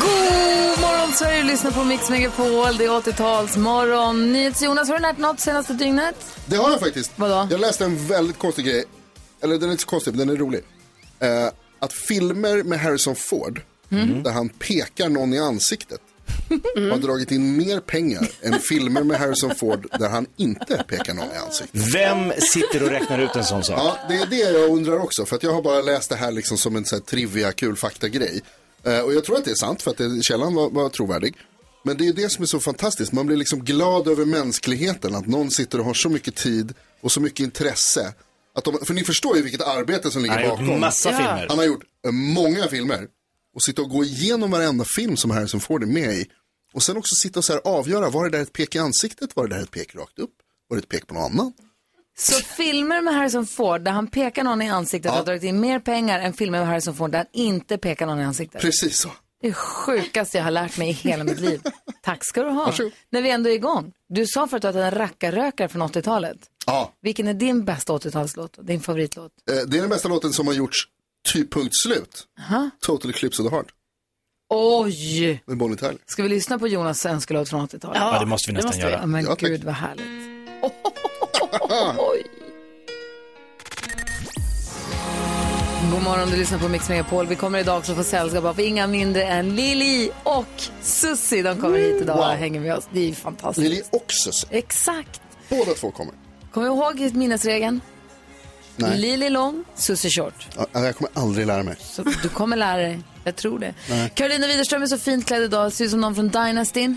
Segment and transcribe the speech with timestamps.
[0.00, 2.76] God morgon Sverige, lyssna på Mix Megapol.
[2.78, 4.32] Det är 80-talsmorgon.
[4.32, 6.14] NyhetsJonas, har du lärt något senaste dygnet?
[6.46, 7.12] Det har jag faktiskt.
[7.16, 7.48] Vadå?
[7.50, 8.84] Jag läste en väldigt konstig grej.
[9.42, 10.60] Eller den är inte så konstig, men den är rolig.
[11.20, 11.46] Eh,
[11.78, 13.60] att filmer med Harrison Ford,
[13.90, 14.22] Mm.
[14.22, 16.00] där han pekar någon i ansiktet,
[16.90, 21.24] har dragit in mer pengar än filmer med Harrison Ford där han inte pekar någon
[21.34, 21.94] i ansiktet.
[21.94, 23.78] Vem sitter och räknar ut en sån sak?
[23.78, 25.24] Ja, det är det jag undrar också.
[25.26, 27.76] För att jag har bara läst det här liksom som en så här trivia, kul
[27.76, 28.40] fakta-grej.
[28.86, 31.36] Eh, och jag tror att det är sant, för att det, källan var, var trovärdig.
[31.84, 33.12] Men det är ju det som är så fantastiskt.
[33.12, 35.14] Man blir liksom glad över mänskligheten.
[35.14, 38.14] Att någon sitter och har så mycket tid och så mycket intresse.
[38.54, 40.80] Att de, för ni förstår ju vilket arbete som ligger Han har gjort bakom.
[40.80, 41.16] massa Ja.
[41.16, 41.46] filmer.
[41.48, 43.06] Han har gjort eh, många filmer.
[43.54, 46.26] Och sitta och gå igenom varenda film som Harrison Ford är med i.
[46.72, 49.36] Och sen också sitta och så här avgöra, var det där ett pek i ansiktet?
[49.36, 50.30] Var det där ett pek rakt upp?
[50.68, 51.52] Var det ett pek på någon annan?
[52.18, 55.78] Så filmer med Harrison Ford där han pekar någon i ansiktet har dragit in mer
[55.80, 58.60] pengar än filmer med Harrison Ford där han inte pekar någon i ansiktet.
[58.60, 59.10] Precis så.
[59.40, 61.60] Det är sjukaste jag har lärt mig i hela mitt liv.
[62.02, 62.64] Tack ska du ha.
[62.64, 62.92] Varsågod.
[63.10, 63.92] När vi ändå är igång.
[64.08, 66.36] Du sa förut att du är en rackarrökare från 80-talet.
[66.66, 66.92] Ja.
[67.02, 68.58] Vilken är din bästa 80-talslåt?
[68.66, 69.32] Din favoritlåt?
[69.50, 70.76] Eh, Det är den bästa låten som har gjorts
[71.28, 72.24] typ punkt slut.
[72.40, 72.70] Aha.
[72.80, 73.66] Total Eclipse of the Heart
[74.54, 75.42] Oj!
[75.46, 75.98] med Bonnie Tyler.
[76.06, 77.98] Ska vi lyssna på Jonas önskelåt från 80-talet?
[78.00, 78.90] Ja, det måste vi nästan göra.
[78.90, 79.40] Ja, men Ja, tack.
[79.40, 80.06] gud vad härligt.
[85.92, 87.26] God morgon, du lyssnar på Mix Megapol.
[87.26, 90.46] Vi kommer idag också få sällskap av inga mindre än Lili och
[90.82, 91.42] Susie.
[91.42, 92.34] De kommer hit idag och Wow.
[92.34, 92.88] hänger med oss.
[92.92, 93.68] Det är ju fantastiskt.
[93.68, 94.48] Lili och Susie.
[94.58, 95.20] Exakt.
[95.48, 96.14] Båda två kommer.
[96.52, 97.80] Kommer du ihåg minnesregeln?
[98.76, 98.98] Nej.
[98.98, 100.48] Lili lång, Susie short.
[100.56, 101.76] Ja, Jag kommer aldrig lära mig.
[101.80, 103.00] Så du kommer lära dig.
[103.24, 103.74] Jag tror det.
[103.90, 104.12] Nej.
[104.14, 105.72] Carolina Widerström är så fint klädd idag.
[105.72, 106.96] Ser ut som någon från Dynastyn.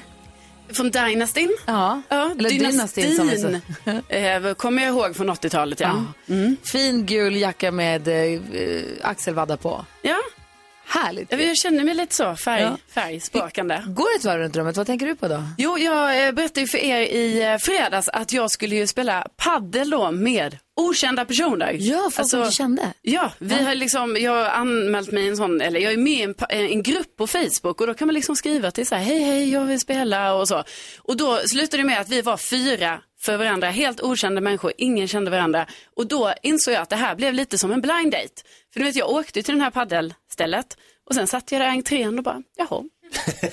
[0.73, 1.57] Från Dynastyn?
[1.65, 2.01] Ja.
[2.09, 3.47] Ja, Eller Dynastyn som är så.
[3.47, 4.01] Dynastin
[4.47, 6.05] eh, kommer jag ihåg från 80-talet, ja.
[6.25, 6.35] Ja.
[6.71, 8.39] Fin gul jacka med eh,
[9.01, 9.85] axelvaddar på.
[10.01, 10.17] Ja,
[10.87, 11.31] Härligt.
[11.31, 12.77] jag känner mig lite så färg, Ja.
[12.93, 13.83] färgsprakande.
[13.87, 14.77] Går ett varv runt rummet.
[14.77, 15.43] Vad tänker du på då?
[15.57, 19.27] Jo, jag eh, berättade ju för er i eh, fredags att jag skulle ju spela
[19.37, 21.75] paddel då med okända personer.
[21.79, 22.93] Ja, folk som du kände.
[23.01, 26.13] Ja, vi har liksom, jag har anmält mig i en sån, eller jag är med
[26.13, 28.95] i en, pa- en grupp på Facebook och då kan man liksom skriva till så
[28.95, 30.63] här, hej hej, jag vill spela och så.
[30.97, 35.07] Och då slutade det med att vi var fyra för varandra, helt okända människor, ingen
[35.07, 35.65] kände varandra.
[35.95, 38.41] Och då insåg jag att det här blev lite som en blind date.
[38.73, 40.77] För du vet, jag åkte till den här paddelstället
[41.09, 42.83] och sen satt jag där i entrén och bara, jaha,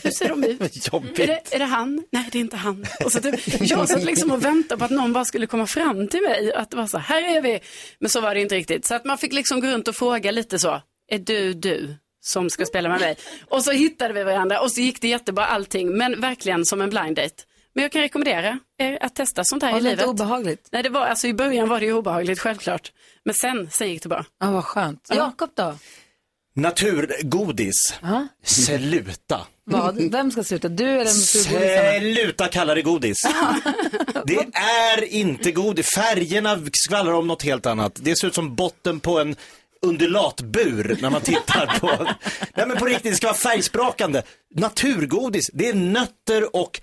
[0.03, 0.61] hur ser de ut?
[1.19, 2.05] Är det, är det han?
[2.13, 2.87] Nej, det är inte han.
[3.05, 6.09] Och så typ, jag satt liksom och väntade på att någon bara skulle komma fram
[6.09, 6.53] till mig.
[6.55, 7.61] Att det var så, här är vi.
[7.99, 8.87] Men så var det inte riktigt.
[8.87, 11.97] Så att man fick liksom gå runt och fråga lite så, är du du?
[12.21, 13.17] som ska spela med mig.
[13.49, 16.91] Och så hittade vi varandra och så gick det jättebra allting, men verkligen som en
[16.91, 17.35] blind date.
[17.75, 20.21] Men jag kan rekommendera er att testa sånt här Var i det inte livet.
[20.21, 20.69] obehagligt?
[20.73, 22.93] Nej, det var, alltså i början var det ju obehagligt, självklart.
[23.25, 24.25] Men sen, sen gick det bra.
[24.41, 25.09] Ja, vad skönt.
[25.15, 25.79] Jakob då?
[26.57, 27.75] Naturgodis.
[28.03, 28.29] Ja.
[28.43, 29.47] Sluta.
[29.65, 30.11] Vad?
[30.11, 30.69] Vem ska sluta?
[30.69, 32.01] Du eller naturgodisarna?
[32.01, 33.17] Sluta kalla det godis.
[34.25, 34.47] Det
[34.93, 35.95] är inte godis.
[35.95, 37.99] Färgerna skvallrar om något helt annat.
[38.03, 39.37] Det ser ut som botten på en
[39.83, 41.87] undulatbur när man tittar på.
[42.55, 44.23] Nej men på riktigt, det ska vara färgsprakande.
[44.55, 46.81] Naturgodis, det är nötter och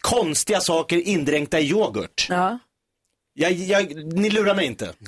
[0.00, 2.26] konstiga saker indränkta i yoghurt.
[2.28, 2.58] Ja.
[3.34, 4.92] Jag, jag, ni lurar mig inte.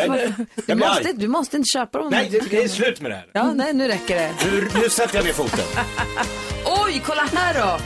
[0.00, 1.12] Du Jag blir måste, arg.
[1.16, 2.08] du måste inte köpa dem.
[2.10, 3.26] Nej, det, det är slut med det här.
[3.32, 4.30] Ja, nej, nu räcker det.
[4.44, 5.64] Nu, nu sätter jag ner foten.
[6.86, 7.78] Oj, kolla här då!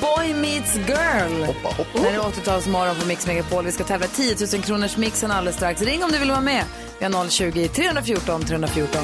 [0.00, 1.44] Boy meets girl.
[1.46, 1.98] Hoppa, hoppa.
[1.98, 3.64] Det här är 80-talsmorgon på Mix Megapol.
[3.64, 5.82] Vi ska tävla 10 000 kronors mixen alldeles strax.
[5.82, 6.64] Ring om du vill vara med.
[6.98, 9.02] Vi har 020 314 314.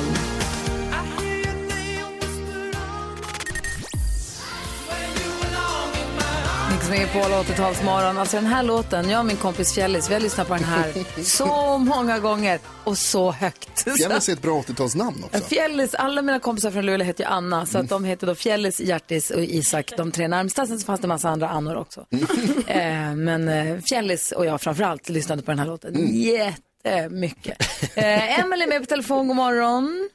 [6.92, 8.18] Megapol 80-talsmorgon.
[8.18, 10.92] Alltså den här låten, jag och min kompis Fjällis, vi har lyssnat på den här
[11.22, 13.96] så många gånger och så högt.
[13.98, 15.44] Fjällis är ett bra 80-talsnamn också.
[15.44, 18.80] Fjällis, alla mina kompisar från Luleå heter ju Anna, så att de heter då Fjällis,
[18.80, 20.66] Hjartis och Isak, de tre närmsta.
[20.66, 22.06] Sen så fanns det en massa andra Annor också.
[22.66, 27.58] eh, men eh, Fjällis och jag framförallt lyssnade på den här låten jättemycket.
[27.94, 30.08] Eh, Emelie är med på telefon, god morgon.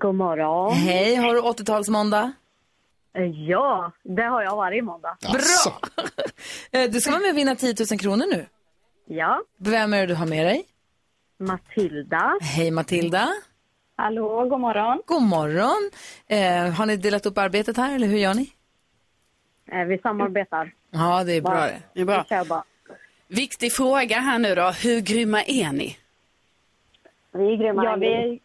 [0.00, 0.72] God morgon.
[0.72, 2.32] Hej, har du 80-talsmåndag?
[3.14, 5.16] Eh, Ja, det har jag varje måndag.
[5.24, 5.72] Asså.
[6.72, 8.46] Eh, du ska vara med och vinna 10 000 kronor nu.
[9.06, 10.64] Ja, Vem är det du har med dig?
[11.38, 12.38] Matilda.
[12.42, 13.28] Hej Matilda.
[13.96, 15.02] Hallå, god morgon.
[15.06, 15.90] God morgon.
[16.26, 18.52] Eh, har ni delat upp arbetet här eller hur gör ni?
[19.72, 20.72] Eh, Vi samarbetar.
[20.90, 21.82] Ja, det är bra det.
[21.94, 22.24] Det är bra.
[22.48, 22.64] Bara.
[23.28, 24.70] Viktig fråga här nu då.
[24.70, 25.96] Hur grymma är ni?
[27.32, 27.84] Vi är grymma.
[27.84, 28.38] Ja, vi är...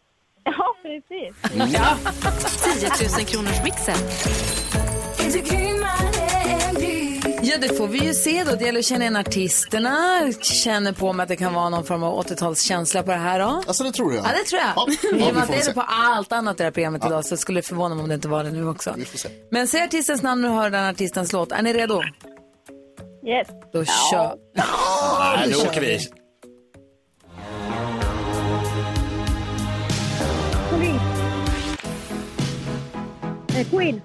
[0.56, 1.34] Ja, precis.
[2.98, 3.96] 10 000 kronors mixen.
[7.42, 8.56] Ja, det får vi ju se då.
[8.56, 10.20] Det gäller att känna igen artisterna.
[10.40, 13.44] Känner på mig att det kan vara någon form av 80-talskänsla på det här då.
[13.44, 14.24] Alltså det tror jag.
[14.24, 14.72] Ja, det tror jag.
[14.76, 15.68] Ja, ja, vi får det är se.
[15.68, 18.08] det på allt annat i det här programmet idag så skulle det förvåna mig om
[18.08, 18.94] det inte var det nu också.
[18.96, 19.28] Vi får se.
[19.50, 21.52] Men säg artistens namn och hör den artistens låt.
[21.52, 22.02] Är ni redo?
[23.26, 23.48] Yes.
[23.72, 24.34] Då kör.
[25.36, 25.98] Nej, nu åker vi.
[33.58, 34.00] Eh, Queen.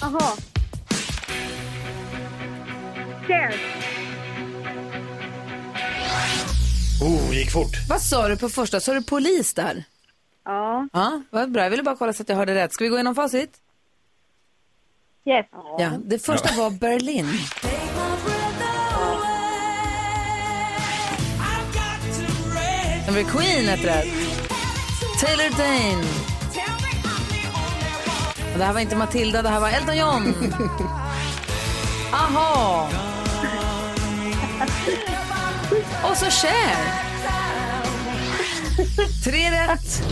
[0.00, 0.36] Jaha.
[3.26, 3.54] Cher.
[7.00, 7.70] Oh, gick fort.
[7.88, 8.80] Vad sa du på första?
[8.80, 9.84] Sa du polis där?
[10.44, 10.88] Ja.
[10.92, 11.62] Ja, vad bra.
[11.62, 12.72] Jag ville bara kolla så att jag hörde rätt.
[12.72, 13.60] Ska vi gå igenom facit?
[15.24, 15.46] Yes.
[15.78, 17.26] Ja, det första var Berlin.
[23.04, 24.08] Sen var det Queen ett rätt.
[25.20, 26.04] Taylor Dane.
[28.52, 30.34] Och det här var inte Matilda, det här var Elton John.
[32.12, 32.88] Aha.
[36.10, 37.09] Och så Cher.
[39.24, 40.02] Tre rätt.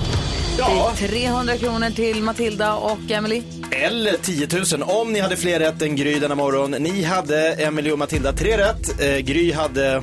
[0.59, 0.93] Ja.
[0.99, 3.43] Det är 300 kronor till Matilda och Emily.
[3.70, 4.49] Eller 10
[4.79, 6.70] 000 om ni hade fler rätt än Gry denna morgon.
[6.70, 9.00] Ni hade, Emily och Matilda, tre rätt.
[9.00, 10.03] Eh, Gry hade...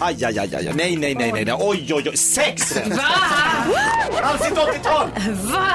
[0.00, 2.88] Aj, aj, aj, aj, nej, nej, nej, nej, nej, oj, oj, oj, sex rätt!
[2.88, 3.02] Va?
[4.22, 5.08] Allt sitt 80-tal!
[5.52, 5.66] Va?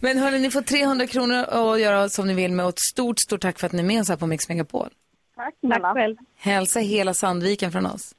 [0.00, 3.20] Men hörni, ni får 300 kronor att göra som ni vill med och ett stort,
[3.20, 4.88] stort tack för att ni är med oss här på Mix Megapol.
[5.36, 5.92] Tack snälla.
[5.94, 6.16] själv.
[6.38, 8.14] Hälsa hela Sandviken från oss.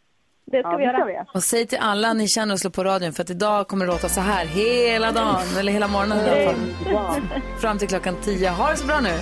[0.52, 1.26] Det ska vi göra.
[1.34, 3.92] Och säg till alla ni känner att slå på radion för att idag kommer det
[3.92, 7.22] låta så här hela dagen, eller hela morgonen i alla fall.
[7.62, 8.50] Fram till klockan 10.
[8.50, 9.20] Ha det så bra nu.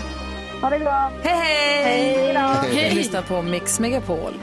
[0.62, 1.12] Ha det bra.
[1.24, 1.36] Hej,
[1.84, 2.16] hej!
[2.18, 2.40] Hej då.
[2.40, 2.96] Hej.
[2.96, 4.34] Lyssna på Mix Megapol.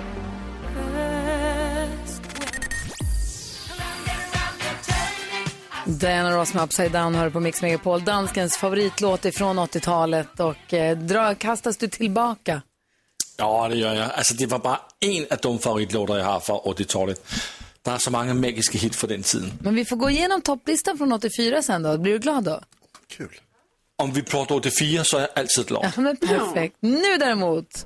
[5.87, 8.05] Diana Ross med Upside Down hör på Mix Megapol.
[8.05, 12.63] Danskens favoritlåt ifrån 80-talet och eh, dra, kastas du tillbaka?
[13.37, 14.11] Ja, det gör jag.
[14.13, 17.27] Alltså, det var bara en av de favoritlåtar jag har från 80-talet.
[17.83, 19.53] Det är så många magiska hit från den tiden.
[19.61, 21.99] Men vi får gå igenom topplistan från 84 sen då.
[21.99, 22.61] Blir du glad då?
[23.09, 23.41] Kul.
[23.99, 25.85] Om vi pratar 84 så är jag alltid glad.
[25.97, 26.77] Ja, men perfekt.
[26.81, 27.85] Nu däremot.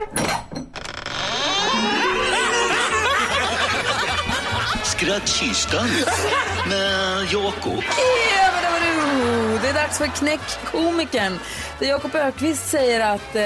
[4.84, 5.88] Skrattkistan
[6.68, 7.82] med Jakob.
[9.62, 11.38] Det är dags för Knäck-komikern.
[11.78, 13.42] Där Jakob Ökvist säger att eh,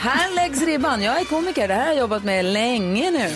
[0.00, 1.02] här läggs ribban.
[1.02, 1.68] Jag är komiker.
[1.68, 3.30] Det här har jag jobbat med länge nu.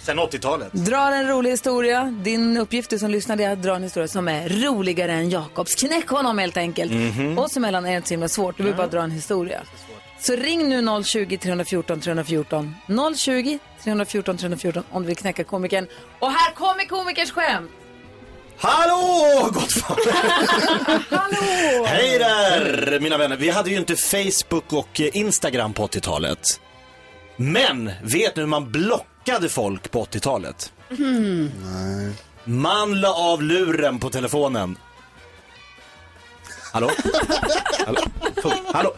[0.00, 0.72] Sen 80-talet.
[0.72, 2.04] Drar en rolig historia.
[2.04, 5.74] Din uppgift du som lyssnar är att dra en historia som är roligare än Jakobs.
[5.74, 6.92] Knäck honom helt enkelt.
[7.38, 8.56] Oss emellan är det inte så himla svårt.
[8.56, 9.60] Du vill bara dra en historia.
[10.20, 12.74] Så ring nu 020 314 314.
[13.16, 15.86] 020 314 314 om du vill knäcka komikern.
[16.18, 17.70] Och här kommer komikerns skämt.
[18.64, 20.06] Hallå, gott folk!
[21.10, 21.84] Hallå!
[21.86, 23.36] Hej där, mina vänner.
[23.36, 26.60] Vi hade ju inte Facebook och eh, Instagram på 80-talet.
[27.36, 30.72] Men vet ni hur man blockade folk på 80-talet?
[32.44, 34.78] Man la av luren på telefonen.
[36.72, 36.90] Hallå?
[37.86, 38.00] Hallå?
[38.72, 38.94] Hallå?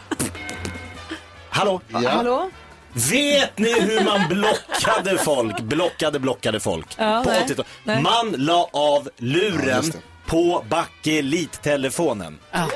[1.49, 1.81] Hallå?
[1.87, 2.09] Ja.
[2.09, 2.49] Hallå?
[2.95, 5.59] Vet ni hur man blockade folk?
[5.59, 6.87] Blockade, blockade folk.
[6.97, 7.41] Ja, på nej.
[7.41, 7.67] 80-talet.
[7.83, 8.01] Nej.
[8.01, 9.97] Man la av Ja, luren det.
[10.25, 12.39] på bakelittelefonen.
[12.51, 12.67] Ja.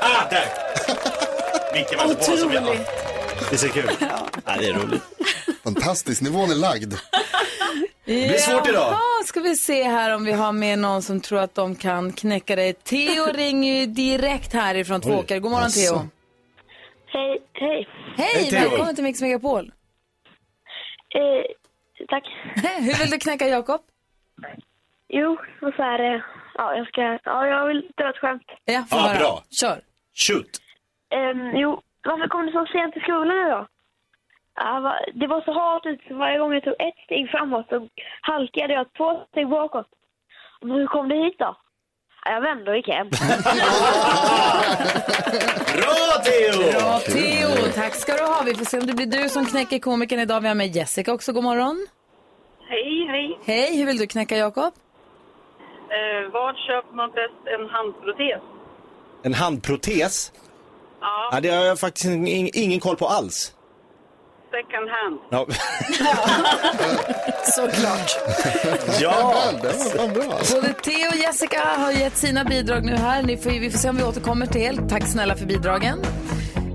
[0.00, 0.44] Ah, där!
[1.74, 2.78] Micken var på som jag...
[3.50, 4.08] Det ser kul ja.
[4.58, 5.02] det är roligt.
[5.64, 6.94] Fantastiskt, nivån är lagd.
[8.04, 8.92] Det blir svårt idag.
[8.92, 12.12] Jaha, ska vi se här om vi har med någon som tror att de kan
[12.12, 12.72] knäcka dig.
[12.72, 15.38] Theo ringer ju direkt härifrån Tvååker.
[15.38, 15.80] God morgon Jaså.
[15.94, 16.08] Theo.
[17.12, 17.88] Hej, hej.
[18.16, 18.60] Hej, Hej, Theo.
[18.70, 19.72] välkommen till Mix Megapol.
[21.14, 21.44] Eh,
[22.08, 22.24] tack.
[22.80, 23.80] Hur vill du knäcka Jakob?
[25.08, 26.24] Jo, och så är det.
[26.54, 27.18] Ja, jag ska...
[27.24, 28.42] Ja, jag vill dra ett skämt.
[28.64, 29.18] Ja, höra.
[29.18, 29.42] bra.
[29.60, 29.80] Kör.
[30.14, 30.50] Shoot.
[31.10, 33.66] Ehm, jo, varför kom du så sent till skolan idag?
[34.54, 37.68] Ja, va- det var så halt ut så varje gång jag tog ett steg framåt
[37.68, 37.88] så
[38.20, 39.86] halkade jag två steg bakåt.
[40.60, 41.56] Men hur kom du hit då?
[42.28, 43.08] Ja, jag vände och gick hem.
[45.74, 46.72] Bra Theo!
[46.72, 48.42] Bra Theo, tack ska du ha.
[48.46, 50.40] Vi får se om det blir du som knäcker komikern idag.
[50.40, 51.32] Vi har med Jessica också.
[51.32, 51.86] God morgon.
[52.68, 53.38] Hej, hej.
[53.44, 54.64] Hej, hur vill du knäcka Jakob?
[55.90, 58.42] Eh, var köper man bäst en handprotes?
[59.22, 60.32] En handprotes?
[61.00, 61.28] Ja.
[61.32, 63.52] Ja, det har jag faktiskt ing- ingen koll på alls.
[64.50, 65.20] Second hand.
[65.30, 65.46] Ja.
[67.44, 68.10] Såklart.
[69.00, 69.34] ja.
[70.14, 70.38] Bra.
[70.54, 73.22] Både Theo och Jessica har gett sina bidrag nu här.
[73.22, 74.80] Ni får, vi får se om vi återkommer till.
[74.88, 75.98] Tack snälla för bidragen.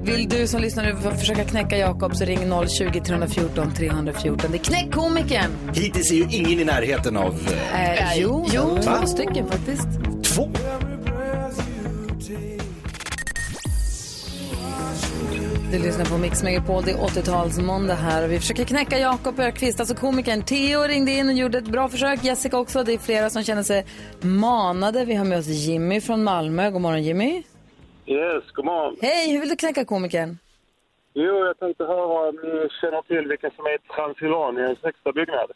[0.03, 4.51] Vill du som lyssnar nu försöka knäcka Jakob så ring 020-314 314.
[4.51, 5.51] Det är Knäckkomikern.
[5.74, 7.36] Hittills är ju ingen i närheten av...
[7.74, 8.77] eh, Eh, jo, Jo.
[8.84, 9.88] två stycken faktiskt.
[10.36, 10.50] Två?
[15.74, 19.80] Du lyssnar på Mix Megapol, det är 80-talsmåndag här och vi försöker knäcka Jakob Ökvist,
[19.80, 20.44] alltså komikern.
[20.44, 22.84] Theo ringde in och gjorde ett bra försök, Jessica också.
[22.84, 23.86] Det är flera som känner sig
[24.22, 25.06] manade.
[25.06, 26.72] Vi har med oss Jimmy från Malmö.
[26.72, 27.44] God morgon Jimmy.
[28.06, 28.98] Yes, god morgon.
[29.01, 30.38] Hej, hur vill du knäcka komikern?
[31.13, 35.51] Jo, jag tänkte höra om ni känner till vilka som är Transylvaniens högsta byggnad.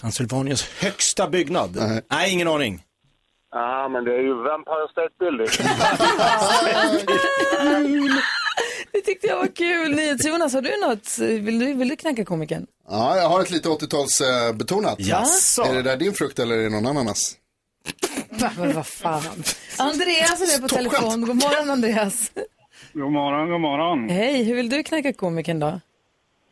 [0.00, 1.76] Transylvaniens högsta byggnad?
[2.10, 2.82] Nej, ingen aning.
[3.50, 5.48] Ja, men det är ju Vampire State Building.
[8.92, 9.94] Det tyckte jag var kul.
[9.94, 11.18] NyhetsJonas, har du något?
[11.18, 12.66] Vill du, vill du knäcka komikern?
[12.88, 14.96] Ja, jag har ett lite 80-talsbetonat.
[14.98, 15.62] Jaså?
[15.62, 17.36] Är det där din frukt eller är det någon ananas?
[18.30, 19.22] Va, vad fan.
[19.78, 21.20] Andreas är med på telefon.
[21.20, 22.32] God morgon Andreas.
[22.92, 24.08] God morgon, god morgon.
[24.08, 25.80] Hej, hur vill du knäcka komikern då?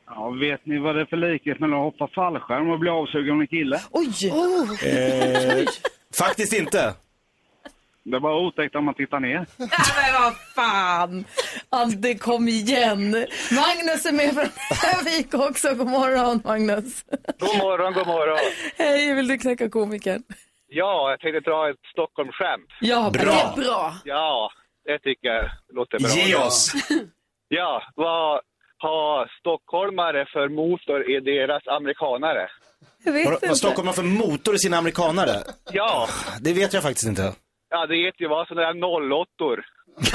[0.07, 3.35] Ja, vet ni vad det är för likhet mellan att hoppa fallskärm och bli avsugen
[3.35, 3.81] av en kille?
[3.91, 4.29] Oj!
[4.89, 5.65] Eh,
[6.19, 6.95] faktiskt inte.
[8.05, 9.47] Det bara otäckt om man tittar ner.
[9.59, 9.67] Ja,
[9.97, 11.25] men vad fan!
[11.71, 13.11] Ante, kom igen.
[13.51, 14.49] Magnus är med från
[15.01, 15.75] Övik också.
[15.75, 17.05] God morgon Magnus.
[17.39, 18.39] God morgon, god morgon.
[18.77, 20.23] Hej, vill du knäcka komikern?
[20.69, 22.67] Ja, jag tänkte dra ett Stockholmsskämt.
[22.81, 23.23] Ja, Bra.
[23.23, 23.95] Det är bra.
[24.05, 24.51] Ja,
[24.85, 26.09] det tycker jag låter bra.
[26.11, 26.73] Ge oss.
[27.55, 28.41] Ja, vad
[28.79, 32.49] har stockholmare för motor i deras amerikanare?
[33.05, 35.37] Jag vet Vad, vad Stockholm har för motor i sina amerikanare?
[35.73, 36.09] Ja,
[36.41, 37.33] Det vet jag faktiskt inte.
[37.73, 39.57] Ja det heter ju vara sådana där nollåttor.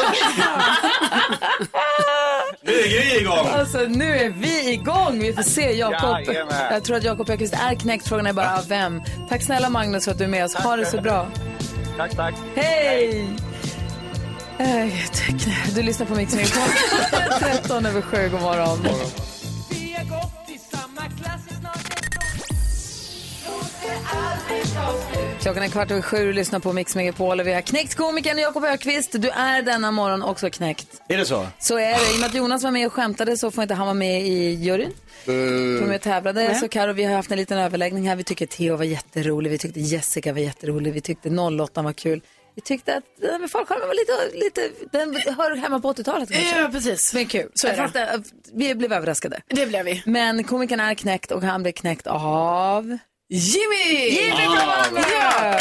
[2.61, 3.47] Nu är vi igång!
[3.53, 5.19] Alltså nu är vi igång.
[5.19, 6.19] Vi får se Jakob.
[6.27, 6.73] Jajamän.
[6.73, 8.07] Jag tror att Jakob Öqvist är knäckt.
[8.09, 9.01] Frågan är bara vem.
[9.29, 10.55] Tack snälla Magnus för att du är med oss.
[10.55, 11.27] Ha det så bra.
[11.97, 12.35] Tack, tack.
[12.55, 13.27] Hej!
[14.59, 15.75] Eh, tack.
[15.75, 16.61] Du lyssnar på Mix Megapol.
[17.39, 18.29] 13 över 7.
[18.29, 18.77] God morgon.
[25.41, 27.39] Klockan är kvart över sju och lyssnar på Mix Megapol.
[27.39, 29.11] Och vi har knäckt komikern Jakob Ökvist.
[29.11, 30.87] Du är denna morgon också knäckt.
[31.09, 31.47] Är det så?
[31.59, 32.13] Så är det.
[32.13, 34.21] I och med att Jonas var med och skämtade så får inte han vara med
[34.21, 34.93] i juryn.
[35.25, 35.33] De
[35.79, 36.43] med och tävlade.
[36.43, 36.55] Nej.
[36.55, 38.15] Så Karo, vi har haft en liten överläggning här.
[38.15, 39.49] Vi tycker Theo var jätterolig.
[39.51, 40.93] Vi tyckte Jessica var jätterolig.
[40.93, 42.21] Vi tyckte 08 var kul.
[42.55, 44.61] Vi tyckte att det där med fallskärmen var lite, lite,
[44.91, 46.61] den hör hemma på 80-talet kanske.
[46.61, 47.13] Ja, precis.
[47.13, 47.51] Men kul.
[47.53, 48.23] Så är det.
[48.53, 49.41] Vi blev överraskade.
[49.47, 50.03] Det blev vi.
[50.05, 52.97] Men komikern är knäckt och han blev knäckt av...
[53.29, 54.09] Jimmy!
[54.09, 54.99] Jimmy från Malmö!
[54.99, 55.59] Ja!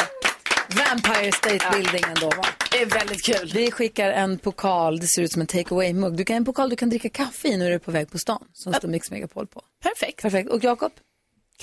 [0.69, 2.45] Vampire State Buildingen då va?
[2.71, 3.51] Det är väldigt kul.
[3.53, 6.15] Vi skickar en pokal, det ser ut som en take away-mugg.
[6.15, 8.17] Du kan en pokal du kan dricka kaffe i när du är på väg på
[8.17, 8.43] stan.
[8.53, 9.61] Som står Mix Megapol på.
[9.83, 10.21] Perfekt.
[10.21, 10.49] Perfekt.
[10.49, 10.91] Och Jakob?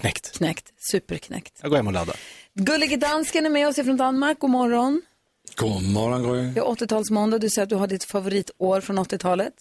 [0.01, 0.39] Knäckt.
[0.39, 0.73] Knäckt.
[0.91, 1.59] Superknäckt.
[1.63, 2.17] Jag går hem och laddar.
[2.55, 4.39] Gullige dansken är med oss från Danmark.
[4.39, 5.03] God morgon.
[5.57, 6.51] God morgon Gry.
[6.51, 7.39] Det är 80-talsmåndag.
[7.39, 9.55] Du säger att du har ditt favoritår från 80-talet.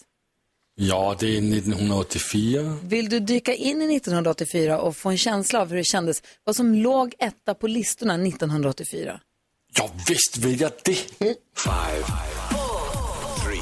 [0.75, 2.77] Ja, det är 1984.
[2.84, 6.24] Vill du dyka in i 1984 och få en känsla av hur det kändes?
[6.44, 9.20] Vad som låg etta på listorna 1984?
[9.77, 10.96] Ja, visst vill jag det.
[10.96, 12.06] Five,
[13.44, 13.62] three,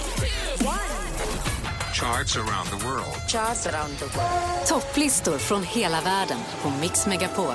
[1.94, 3.30] charts around the world.
[3.30, 4.68] Charts around the world.
[4.68, 7.54] Topplistor från hela världen på Mix Megapol.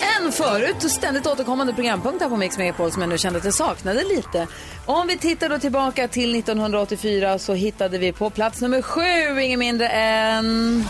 [0.00, 3.44] En förut och ständigt återkommande programpunkt här på Mix Megapol som jag nu kände att
[3.44, 4.46] jag saknade lite.
[4.86, 9.58] Om vi tittar då tillbaka till 1984 så hittade vi på plats nummer sju ingen
[9.58, 10.84] mindre än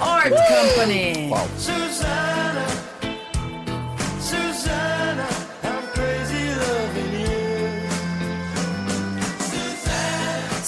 [0.00, 1.30] Art Company.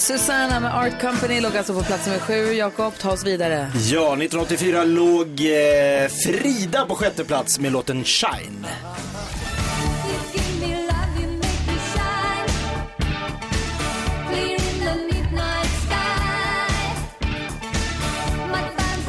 [0.07, 2.53] Susanna med Art Company låg alltså på plats nummer sju.
[2.53, 3.71] Jakob, ta oss vidare.
[3.75, 8.67] Ja, 1984 låg eh, Frida på sjätte plats med låten Shine.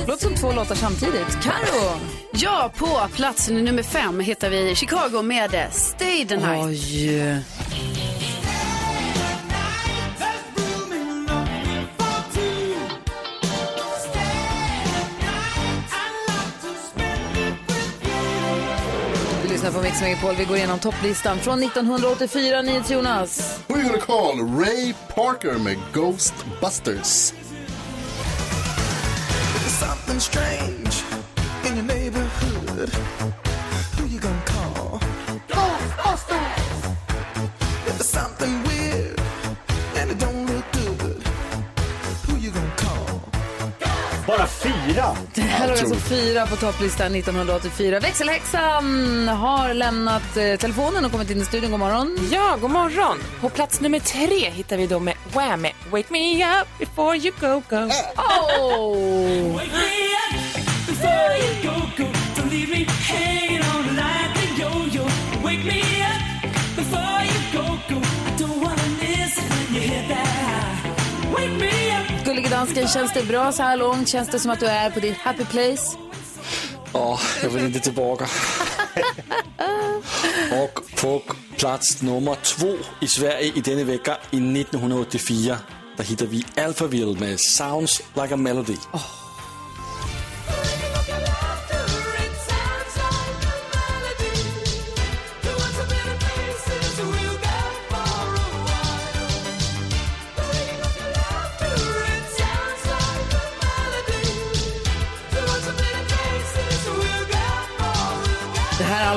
[0.06, 1.42] Låter som två låtar samtidigt.
[1.42, 2.00] Karo.
[2.32, 6.66] Ja, på plats nummer fem hittar vi Chicago med Stay the night.
[6.66, 7.57] Oj.
[19.98, 20.34] Mix Megapol.
[20.36, 22.62] Vi går igenom topplistan från 1984.
[22.62, 23.60] NyhetsJonas.
[23.68, 27.34] We're gonna call Ray Parker med Ghostbusters.
[29.80, 31.04] Something strange
[31.64, 33.47] in your neighborhood.
[44.98, 45.16] Fyra?
[45.34, 48.00] Det här låg alltså fyra på topplistan 1984.
[48.00, 51.70] Växelhäxan har lämnat eh, telefonen och kommit in i studion.
[51.70, 52.28] God morgon.
[52.32, 53.18] Ja, god morgon.
[53.40, 55.60] På plats nummer tre hittar vi då med Wham!
[55.60, 57.90] med Wake me up before you go go.
[58.16, 59.60] Oh!
[62.36, 62.86] Gullige
[72.58, 74.08] dansken, känns det bra så här långt?
[74.08, 75.96] Känns det som att du är på ditt happy place?
[76.92, 78.24] Åh, jag vill inte tillbaka.
[80.62, 81.22] Och på
[81.58, 85.58] plats nummer två i Sverige i denna vecka i 1984
[85.96, 88.72] där hittar vi Alphaville med Sounds Like a Melody.
[88.72, 88.98] Det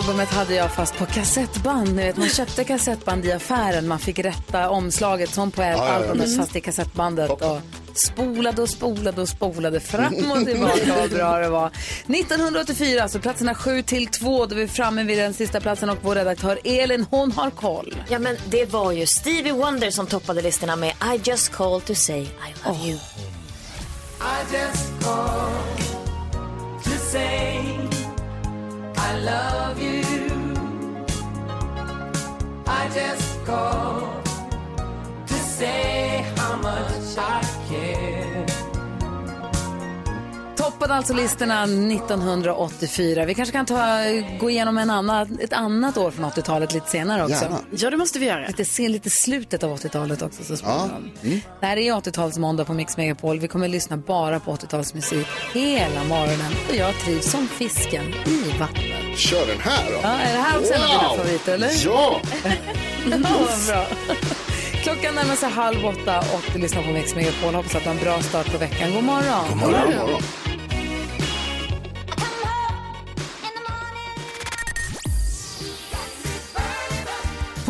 [0.01, 1.95] albumet hade jag fast på kassettband.
[1.95, 3.87] Ni vet, man köpte kassettband i affären.
[3.87, 5.77] Man fick rätta omslaget som på ja, ja.
[5.83, 6.37] albumet Mm.
[6.39, 7.29] fast i kassettbandet.
[7.29, 7.61] Och
[7.93, 10.95] spolade och spolade och spolade fram och tillbaka.
[10.99, 11.67] Vad bra det var.
[11.67, 14.45] 1984, alltså platserna 7 till 2.
[14.45, 18.03] Då är vi framme vid den sista platsen och vår redaktör Elin, hon har koll.
[18.09, 21.95] Ja, men det var ju Stevie Wonder som toppade listorna med I just called to
[21.95, 22.27] say I
[22.65, 22.97] love you.
[24.21, 25.77] I just called
[26.83, 27.90] to say
[29.13, 30.03] I love you.
[32.65, 34.25] I just called
[35.27, 36.10] to say
[40.81, 43.25] Toppade alltså listorna 1984.
[43.25, 43.99] Vi kanske kan ta,
[44.39, 47.43] gå igenom en annan, ett annat år från 80-talet lite senare också.
[47.43, 47.59] Gärna.
[47.71, 48.47] Ja, det måste vi göra.
[48.47, 50.89] Lite, se lite slutet av 80-talet också så Ja.
[51.23, 51.39] Mm.
[51.59, 53.39] Det här är 80-talsmåndag på Mix Megapol.
[53.39, 56.51] Vi kommer att lyssna bara på 80-talsmusik hela morgonen.
[56.69, 59.17] Och jag trivs som fisken i vattnet.
[59.17, 59.99] Kör den här då.
[60.03, 61.17] Ja, är det här också en av dina Wow!
[61.17, 61.71] favoriter, eller?
[61.85, 62.21] Ja!
[63.05, 63.17] Ja,
[63.67, 63.85] bra.
[64.83, 67.53] Klockan närmar sig halv åtta och du lyssnar på Mix Megapol.
[67.53, 68.93] Hoppas att du har en bra start på veckan.
[68.93, 69.45] God morgon.
[69.49, 69.81] God morgon.
[69.85, 70.21] God morgon.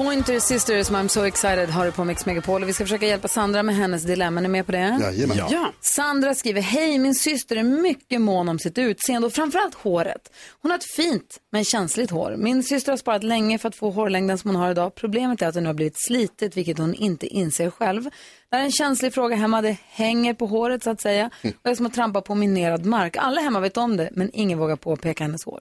[0.04, 2.64] Pointer Sisters, I'm so excited, har du på Mix Megapol.
[2.64, 4.40] Och vi ska försöka hjälpa Sandra med hennes dilemma.
[4.40, 5.00] Är ni med på det?
[5.02, 5.38] Jajamän.
[5.38, 5.48] Ja.
[5.52, 5.72] Ja.
[5.82, 10.32] Sandra skriver, hej min syster är mycket mån om sitt utseende och framförallt håret.
[10.62, 12.36] Hon har ett fint men känsligt hår.
[12.38, 14.96] Min syster har sparat länge för att få hårlängden som hon har idag.
[14.96, 18.10] Problemet är att det nu har blivit slitet vilket hon inte inser själv.
[18.50, 21.30] Det är en känslig fråga hemma, det hänger på håret så att säga.
[21.44, 23.18] Och det är som att trampa på minerad mark.
[23.18, 25.60] Alla hemma vet om det men ingen vågar påpeka hennes hår.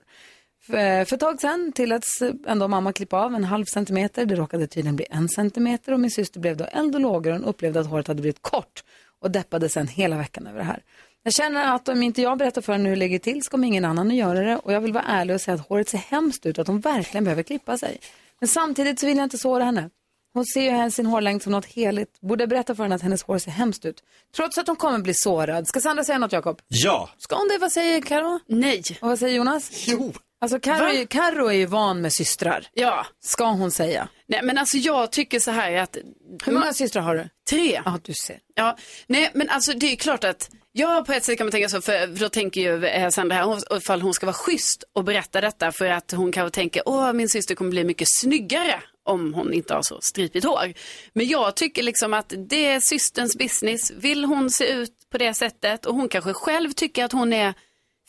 [0.63, 4.27] För, för ett tag sedan tilläts ändå mamma klippa av en halv centimeter.
[4.27, 7.33] Det råkade tydligen bli en centimeter och min syster blev då eld och lågor.
[7.33, 8.85] Hon upplevde att håret hade blivit kort
[9.21, 10.83] och deppade sen hela veckan över det här.
[11.23, 13.69] Jag känner att om inte jag berättar för henne hur det ligger till så kommer
[13.69, 14.57] ingen annan att göra det.
[14.57, 16.81] Och jag vill vara ärlig och säga att håret ser hemskt ut och att hon
[16.81, 18.01] verkligen behöver klippa sig.
[18.41, 19.91] Men samtidigt så vill jag inte såra henne.
[20.35, 22.21] Hon ser ju här sin hårlängd som något heligt.
[22.21, 24.03] Borde jag berätta för henne att hennes hår ser hemskt ut?
[24.37, 25.69] Trots att hon kommer bli sårad.
[25.69, 26.61] Ska Sandra säga något, Jakob?
[26.69, 27.11] Ja.
[27.19, 27.59] Ska hon det?
[27.59, 28.41] Vad säger Karo?
[28.47, 28.83] Nej.
[29.01, 29.71] Och vad säger Jonas?
[29.87, 30.13] Jo.
[30.41, 32.67] Alltså Karo är, ju- Karo är ju van med systrar.
[32.73, 33.07] Ja.
[33.25, 34.09] Ska hon säga.
[34.29, 35.97] Nej, men alltså jag tycker så här att...
[36.45, 37.29] Hur många systrar har du?
[37.51, 37.83] Tre.
[37.85, 38.39] Ja, du ser.
[38.55, 38.77] Ja,
[39.07, 41.81] nej men alltså det är klart att Ja, på ett sätt kan man tänka så,
[41.81, 45.41] för för då tänker ju eh, Sandra här, ifall hon ska vara schysst och berätta
[45.41, 49.53] detta för att hon kanske tänker, åh min syster kommer bli mycket snyggare om hon
[49.53, 50.73] inte har så stripigt hår.
[51.13, 55.35] Men jag tycker liksom att det är systerns business, vill hon se ut på det
[55.35, 57.55] sättet och hon kanske själv tycker att hon är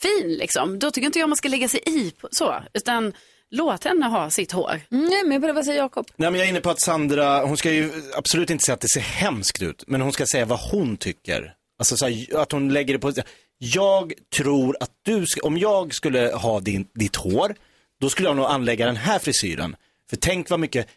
[0.02, 3.12] fin liksom, då tycker inte jag man ska lägga sig i på, så, utan
[3.50, 4.80] låt henne ha sitt hår.
[4.90, 6.06] Mm, på det, vad säger Jakob?
[6.16, 8.80] Nej men jag är inne på att Sandra, hon ska ju absolut inte säga att
[8.80, 11.54] det ser hemskt ut, men hon ska säga vad hon tycker.
[11.78, 13.12] Alltså så här, att hon lägger det på,
[13.58, 17.54] jag tror att du, ska, om jag skulle ha din, ditt hår,
[18.00, 19.76] då skulle jag nog anlägga den här frisyren.
[20.10, 20.88] För tänk vad mycket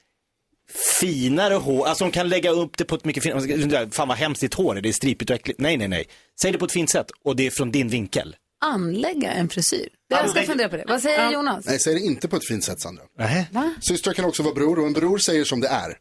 [1.00, 4.42] finare hår, alltså hon kan lägga upp det på ett mycket finare, fan vad hemskt
[4.42, 5.60] ditt hår är, det är stripigt och äckligt.
[5.60, 6.08] Nej, nej, nej.
[6.42, 8.36] Säg det på ett fint sätt och det är från din vinkel.
[8.66, 9.90] Anlägga en frisyr.
[10.08, 10.86] Jag ska fundera på det.
[10.88, 11.66] Vad säger Jonas?
[11.66, 13.04] Nej, säg det inte på ett fint sätt Sandra.
[13.52, 13.74] Va?
[13.82, 15.98] Systrar kan också vara bror och en bror säger som det är.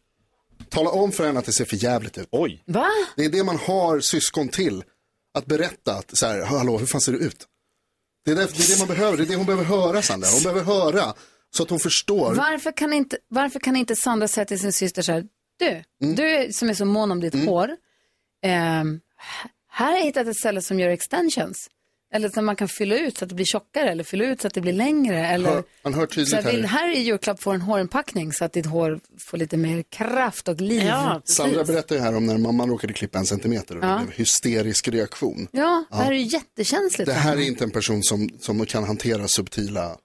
[0.69, 2.29] Tala om för henne att det ser för jävligt ut.
[2.31, 2.63] Oj.
[2.67, 2.87] Va?
[3.17, 4.85] Det är det man har syskon till.
[5.37, 7.47] Att berätta att så här, hallå, hur fan ser du ut?
[8.25, 10.29] Det är det, det, är det man behöver, det är det hon behöver höra Sandra.
[10.33, 11.15] Hon behöver höra
[11.55, 12.35] så att hon förstår.
[12.35, 15.25] Varför kan, inte, varför kan inte Sandra säga till sin syster så här,
[15.59, 15.83] du,
[16.15, 17.77] du som är så mån om ditt hår,
[18.43, 19.01] ehm,
[19.69, 21.69] här har jag hittat ett ställe som gör extensions.
[22.15, 24.47] Eller så man kan fylla ut så att det blir tjockare eller fylla ut så
[24.47, 25.27] att det blir längre.
[25.27, 25.51] Eller...
[25.51, 26.79] Hör- man hör tydligt så jag vill, här.
[26.79, 29.01] här i julklapp får en hårinpackning så att ditt hår
[29.31, 30.93] får lite mer kraft och liv.
[31.25, 33.89] Sandra berättade ju här om när mamman råkade klippa en centimeter och Ja.
[33.89, 35.49] det blev hysterisk reaktion.
[35.53, 36.11] Ja, det här Ja.
[36.11, 37.07] är ju jättekänsligt.
[37.07, 39.97] Det här är inte en person som, som kan hantera subtila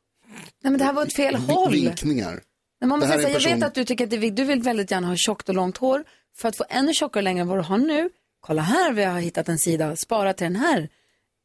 [0.63, 1.72] Nej, men det här var ett fel håll.
[1.72, 2.41] vinkningar.
[2.80, 4.43] Men man måste här säga, en jag vet person- att du tycker att det du
[4.43, 6.04] vill väldigt gärna ha tjockt och långt hår.
[6.38, 9.19] För att få ännu tjockare längre än vad du har nu, kolla här, vi har
[9.19, 10.89] hittat en sida, spara till den här.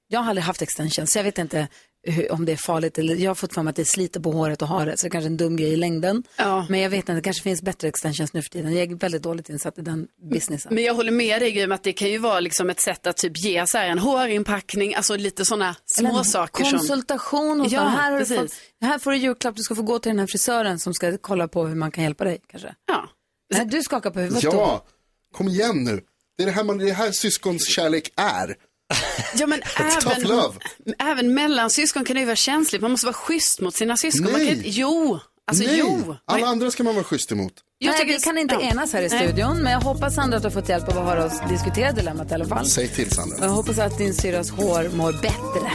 [0.08, 1.68] Jag har aldrig haft extensions, så jag vet inte
[2.06, 2.98] hur, om det är farligt.
[2.98, 5.06] Eller, jag har fått för mig att det sliter på håret och ha det, så
[5.06, 6.22] det är kanske är en dum grej i längden.
[6.68, 8.74] Men jag vet inte, det kanske finns bättre extensions nu för tiden.
[8.74, 10.74] Jag är väldigt dåligt insatt i den businessen.
[10.74, 13.16] Men jag håller med dig om att det kan ju vara liksom ett sätt att
[13.16, 16.78] typ ge så här en hårinpackning, alltså lite sådana Eller små en saker som...
[16.78, 17.80] Konsultation hos Ja.
[17.80, 18.38] Här, har du precis.
[18.38, 21.18] fått, här får du julklapp, du ska få gå till den här frisören som ska
[21.18, 22.74] kolla på hur man kan hjälpa dig kanske.
[22.86, 23.08] Ja.
[23.54, 24.50] Nej, du skakar på huvudet då.
[24.52, 24.84] Ja,
[25.32, 26.00] kom igen nu.
[26.36, 28.56] Det är det här, man, det här syskons kärlek är.
[29.34, 30.54] Ja, men även,
[30.98, 32.82] även mellan syskon kan det ju vara känsligt.
[32.82, 34.22] Man måste vara schysst mot sina syskon.
[34.24, 34.48] Man Nej.
[34.48, 35.18] kan, inte- jo,
[35.50, 36.16] alltså Nej, jo.
[36.26, 37.52] alla andra ska man vara schysst emot.
[37.78, 38.60] Jag Nej, tycker- vi kan inte ja.
[38.60, 41.04] enas här i studion, men jag hoppas Sandra att du har fått hjälp av att
[41.04, 42.66] höra oss diskutera dilemmat i alla fall.
[42.66, 43.36] Säg till Sandra.
[43.40, 45.70] Jag hoppas att din syrras hår mår bättre.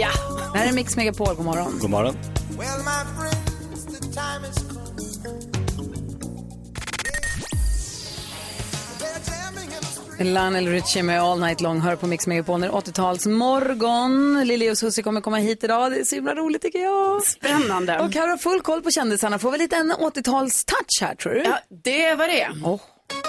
[0.00, 0.08] Ja.
[0.52, 1.78] Det här är Mix Megapol, god morgon.
[1.80, 2.16] God morgon.
[2.58, 2.80] Well,
[10.24, 12.60] Lionel Richie med All Night Long hör på Mix Megapol.
[12.60, 14.44] när det är 80-talsmorgon.
[14.44, 15.92] Lili och Susie kommer komma hit idag.
[15.92, 17.22] Det är så himla roligt tycker jag.
[17.22, 17.98] Spännande.
[18.00, 19.38] Och Karo har full koll på kändisarna.
[19.38, 21.42] Får väl lite en 80-talstouch här tror du?
[21.42, 22.48] Ja, det var det.
[22.64, 22.80] Oh.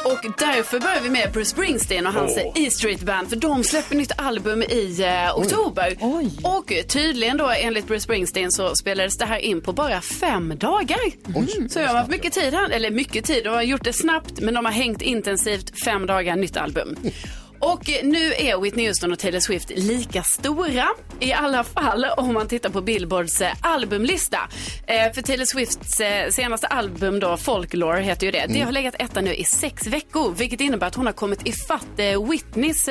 [0.06, 2.64] Och därför börjar vi med Bruce Springsteen och hans Åh.
[2.66, 5.98] E Street Band för de släpper nytt album i eh, oktober.
[6.44, 11.00] Och tydligen då enligt Bruce Springsteen så spelades det här in på bara fem dagar.
[11.70, 14.40] Så de har haft mycket tid här, eller mycket tid, de har gjort det snabbt
[14.40, 16.96] men de har hängt intensivt fem dagar nytt album.
[17.62, 20.88] Och nu är Whitney Houston och Taylor Swift lika stora,
[21.20, 24.38] i alla fall om man tittar på Billboards eh, albumlista.
[24.88, 28.96] Eh, för Taylor Swifts eh, senaste album då, Folklore heter ju det, det har legat
[29.00, 32.88] etta nu i sex veckor, vilket innebär att hon har kommit ifatt eh, Whitneys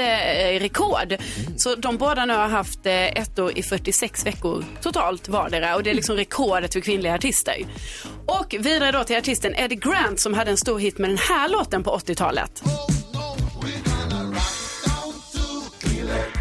[0.61, 1.17] rekord.
[1.57, 5.91] Så de båda nu har haft eh, ettor i 46 veckor totalt vardera och det
[5.91, 7.57] är liksom rekordet för kvinnliga artister.
[8.27, 11.49] Och vidare då till artisten Eddie Grant som hade en stor hit med den här
[11.49, 12.63] låten på 80-talet.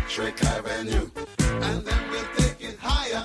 [0.10, 1.10] Electric Avenue.
[1.62, 3.24] And then we'll take it higher.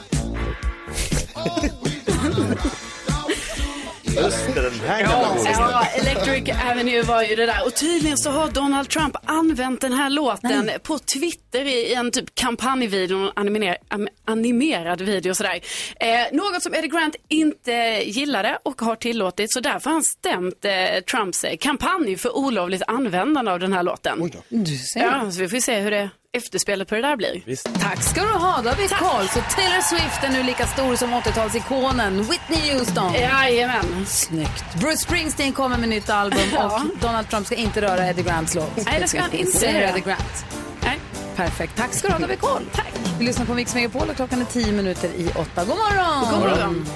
[4.22, 7.66] Just det, den här gamla Ja, Electric Avenue var ju det där.
[7.66, 12.34] Och tydligen så har Donald Trump använt den här låten på Twitter i en typ
[12.34, 13.76] kampanjvideo, en animer,
[14.24, 15.60] animerad video och sådär.
[16.00, 17.72] Eh, något som Eddie Grant inte
[18.06, 22.82] gillade och har tillåtit, så därför har han stämt eh, Trumps eh, kampanj för olovligt
[22.86, 24.30] användande av den här låten.
[24.48, 25.00] Du ser.
[25.00, 27.42] Ja, så vi får se hur det efterspelet på det där blir.
[27.80, 29.28] Tack ska du ha, då har vi koll.
[29.28, 33.14] Så Taylor Swift är nu lika stor som 80-talsikonen Whitney Houston.
[33.14, 34.06] Jajamän.
[34.06, 34.64] Snyggt.
[34.80, 36.64] Bruce Springsteen kommer med nytt album Ja.
[36.92, 38.76] och Donald Trump ska inte röra Eddie Grants låt.
[38.76, 39.88] Nej, det ska han inte Säger.
[39.90, 40.44] Eddie Grant.
[40.82, 40.98] Nej.
[41.36, 41.76] Perfekt.
[41.76, 42.62] Tack ska du ha, då har vi koll.
[42.72, 42.92] Tack.
[43.18, 45.64] Vi lyssnar på Mix Megapol och klockan är tio minuter i åtta.
[45.64, 46.30] God morgon!
[46.30, 46.86] God morgon.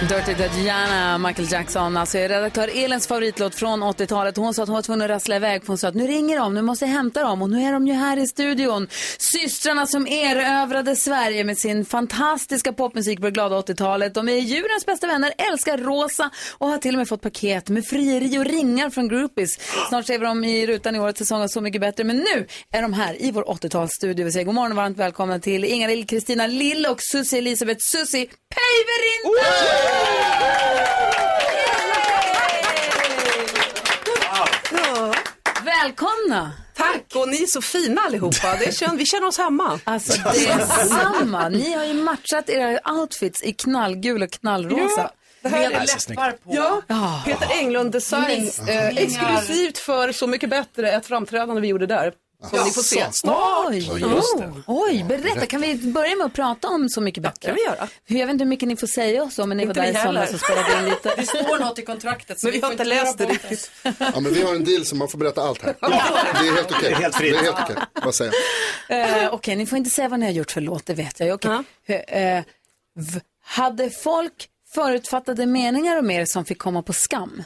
[0.00, 4.36] Dirty Diana, Michael Jackson, alltså är redaktör Elens favoritlåt från 80-talet.
[4.36, 6.38] Hon sa att hon var tvungen att rassla iväg för hon sa att nu ringer
[6.38, 8.88] de, nu måste jag hämta dem och nu är de ju här i studion.
[9.18, 14.14] Systrarna som erövrade Sverige med sin fantastiska popmusik på det glada 80-talet.
[14.14, 17.86] De är djurens bästa vänner, älskar rosa och har till och med fått paket med
[17.86, 19.58] frieri och ringar från groupies.
[19.88, 22.46] Snart ser vi dem i rutan i årets säsong av Så mycket bättre, men nu
[22.72, 24.24] är de här i vår 80-talsstudio.
[24.24, 28.26] Vi säger god morgon och varmt välkomna till Ingalill, Kristina Lill och Susie Elisabeth Susie
[28.54, 30.48] Päivärinta!
[35.64, 36.52] Välkomna!
[36.76, 38.56] Tack, och ni är så fina allihopa.
[38.58, 39.80] Det känner, vi känner oss hemma.
[39.84, 41.48] Alltså det är samma.
[41.48, 44.90] Ni har ju matchat era outfits i knallgul och knallrosa.
[44.96, 45.10] Ja,
[45.42, 46.38] det här är läppar på.
[46.44, 47.22] Ja, Ja.
[47.24, 48.50] Peter Englund Design.
[48.68, 52.12] Eh, exklusivt för Så mycket bättre, ett framträdande vi gjorde där.
[52.50, 53.66] Som ni får se snart.
[53.68, 54.52] Oj, Ja, just det.
[54.66, 55.46] oj, berätta.
[55.46, 57.46] Kan vi börja med att prata om Så mycket bättre?
[57.48, 57.88] kan vi göra.
[58.06, 59.94] Jag vet inte hur mycket ni får säga och så, men ni var där i
[59.94, 61.14] somras och spelade in lite.
[61.16, 62.42] Det står något i kontraktet.
[62.42, 63.70] Men vi har inte läst det riktigt.
[63.82, 65.74] Ja, men vi har en deal så man får berätta allt här.
[65.80, 66.78] Det är helt okej.
[66.82, 67.32] Det är helt fritt.
[67.32, 67.76] Det är helt okej.
[68.04, 68.32] Vad säger
[68.88, 69.24] jag?
[69.24, 71.44] Eh, Okej, ni får inte säga vad ni har gjort för låt, det vet jag
[71.86, 71.94] ju.
[71.94, 72.42] Eh,
[73.44, 77.42] hade folk förutfattade meningar om er som fick komma på skam?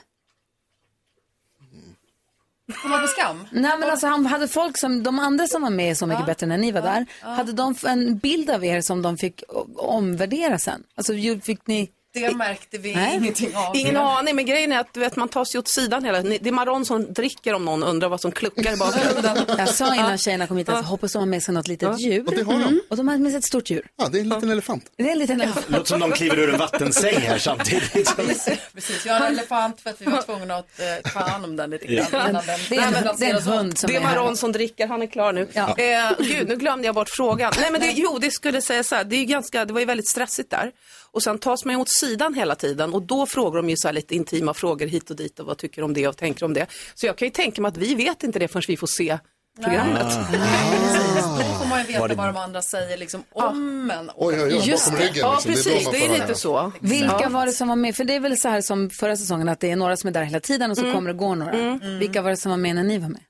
[2.82, 3.46] Komma på skam?
[3.50, 6.46] Nej men alltså han hade folk som, de andra som var med Så mycket bättre
[6.46, 9.42] när ni var där, hade de en bild av er som de fick
[9.76, 10.82] omvärdera sen?
[10.94, 13.16] Alltså fick ni, Det märkte vi Nej.
[13.16, 13.76] ingenting av.
[13.76, 16.48] Ingen aning, men grejen är att du vet, man tar sig åt sidan hela Det
[16.48, 19.38] är Maron som dricker om någon undrar vad som kluckar i bakgrunden.
[19.58, 22.00] Jag sa innan tjejerna kom hit att jag hoppas de har med sig något litet
[22.00, 22.26] djur.
[22.26, 22.62] Och det har de.
[22.62, 22.80] Mm.
[22.90, 23.86] Och de har med sig ett stort djur.
[23.96, 24.84] Ja, det är en liten elefant.
[24.96, 25.70] Det är en liten elefant.
[25.70, 28.16] Låter som de kliver ur en vattensäng här samtidigt.
[28.74, 31.56] Precis, jag har en elefant för att vi var tvungna att eh, ta hand om
[31.56, 32.06] den lite grann.
[32.12, 32.18] Ja.
[32.18, 32.32] den-
[32.68, 34.00] Det är en- Nej, men det är en alltså, hund som Det är.
[34.00, 35.48] Maron som dricker, han är klar nu.
[35.52, 35.76] Ja.
[35.78, 37.52] Eh, gud, nu glömde jag bort frågan.
[37.60, 39.80] Nej, men det, jo, det skulle säga så här, det, är ju ganska, det var
[39.80, 40.70] ju väldigt stressigt där.
[41.12, 43.88] Och sen tas man ju åt sidan hela tiden och då frågar de ju så
[43.88, 46.54] här lite intima frågor hit och dit och vad tycker om det och tänker om
[46.54, 46.66] det.
[46.94, 49.18] Så jag kan ju tänka mig att vi vet inte det förrän vi får se
[49.62, 50.06] programmet.
[50.30, 54.10] Precis, då får man ju veta det- vad de andra säger liksom om en.
[54.16, 54.96] Oj, oj, oj, Just det.
[54.98, 55.14] ryggen.
[55.16, 55.52] Ja, liksom.
[55.52, 56.72] precis, då man det är lite så.
[56.80, 57.28] Vilka Ja.
[57.28, 57.96] var det som var med?
[57.96, 60.12] För det är väl så här som förra säsongen att det är några som är
[60.12, 60.94] där hela tiden och så Mm.
[60.94, 61.52] kommer det gå några.
[61.52, 61.98] Mm.
[61.98, 63.20] Vilka var det som var med när ni var med?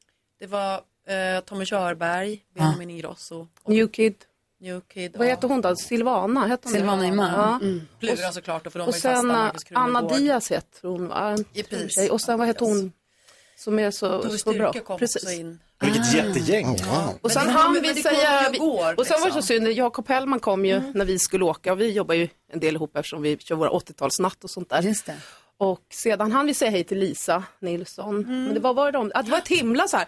[0.40, 4.14] Det var eh, Tommy Körberg, Benjamin Ingrosso, New Kid.
[4.62, 5.16] New Kid.
[5.16, 5.76] Vad heter hon då?
[5.76, 6.46] Silvana?
[6.46, 6.72] Heter hon?
[6.72, 7.32] Silvana Imam.
[7.34, 7.58] Ja.
[7.62, 7.80] Mm.
[8.00, 10.02] Plura såklart, då, för de Och fasta sen Marcus Anna.
[10.02, 11.08] Diaz heter hon.
[11.08, 11.36] va?
[11.54, 12.10] I pris.
[12.10, 12.92] Och sen vad heter hon
[13.56, 14.72] som är så, Tove så bra?
[14.72, 15.22] Kom Precis.
[15.22, 15.58] också in.
[15.80, 16.66] Vilket jättegäng.
[16.68, 16.78] Och
[17.22, 19.42] Men sen det hann kommer- vi säga, ju igår, och sen var det så liksom.
[19.42, 22.74] synd, Jakob Hellman kom ju när vi skulle åka och vi jobbar ju en del
[22.74, 24.82] ihop eftersom vi kör våra 80-talsnatt och sånt där.
[24.82, 25.14] Just det.
[25.62, 28.24] Och sedan hann vi säga hej till Lisa Nilsson.
[28.26, 30.06] Men det var, var det de, att det var ett himla så här,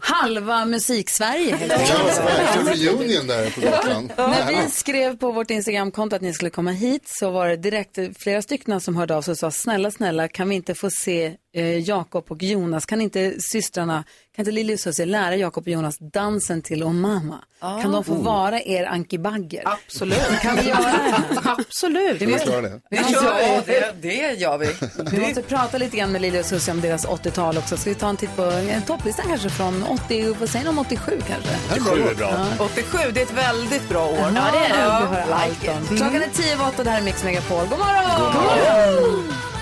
[0.00, 4.12] Halva musik-Sverige Ja, reunion där på Gotland.
[4.16, 7.98] När vi skrev på vårt Instagramkonto att ni skulle komma hit så var det direkt
[8.18, 11.36] flera stycken som hörde av sig och sa snälla, snälla kan vi inte få se
[11.56, 14.04] eh, Jakob och Jonas, kan inte systrarna,
[14.36, 17.38] kan inte Lili och Susie lära Jakob och Jonas dansen till Oh Mamma?
[17.60, 18.24] Kan de få Oh.
[18.24, 19.62] vara er Anki Bagger?
[19.66, 20.40] absolut.
[20.42, 21.40] Kan vi göra det?
[21.58, 22.22] Absolut.
[22.22, 22.80] Vi måste, det.
[22.90, 24.68] vi måste, Ja, det, det gör vi.
[25.12, 27.76] vi måste prata lite grann med Lili och Susie om deras 80-tal också.
[27.76, 30.78] Ska vi ta en titt på en topplista kanske från 80, vad säger ni om
[30.78, 31.80] 87 kanske?
[31.90, 32.46] Sju är bra.
[32.60, 34.18] 87, det är ett väldigt bra år.
[34.18, 34.80] Ja, det är det.
[34.82, 35.86] Ja, Vi höra allt like om.
[35.96, 37.66] Klockan är tio över åtta, det här är Mix Megapol.
[37.70, 38.20] God morgon!
[38.20, 39.24] God morgon!
[39.26, 39.55] Lili och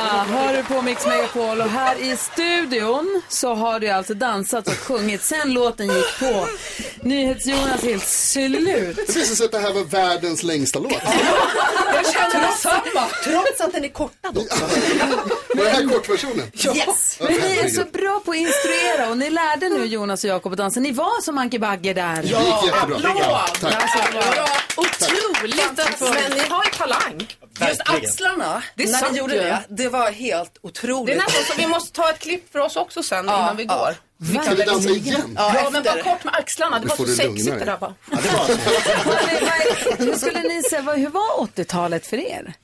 [0.00, 4.74] hör du på Mix Megapol och här i studion så har du alltså dansat och
[4.74, 6.48] sjungit sen låten gick på.
[7.02, 8.96] NyhetsJonas helt slut.
[8.96, 10.92] Det visade sig att det här var världens längsta låt.
[10.92, 13.06] Jag känner detsamma.
[13.24, 14.64] Trots att den är kortad också.
[15.54, 16.50] Var det här kortversionen?
[16.76, 17.18] Yes.
[17.20, 20.52] Men ni är så bra på att instruera och ni lärde nu Jonas och Jakob
[20.52, 20.80] att dansa.
[20.80, 22.16] Ni var som Anki Bagger där.
[22.16, 23.46] Det gick jättebra.
[23.60, 24.67] Tack.
[24.78, 27.28] Otroligt att Men ni har ju talang.
[27.68, 31.06] Just axlarna, Det är när sant ni gjorde det, det var helt otroligt.
[31.06, 33.56] Det är nästan så vi måste ta ett klipp för oss också sen Ja, innan
[33.56, 33.78] vi ja.
[33.78, 33.94] går.
[34.20, 35.34] Vi dansa igen?
[35.36, 36.78] Ja, Ja, men bara kort med axlarna.
[36.78, 37.94] Det Nu var så du sexigt det där bara.
[39.98, 42.54] Hur skulle ni säga, hur var 80-talet för er?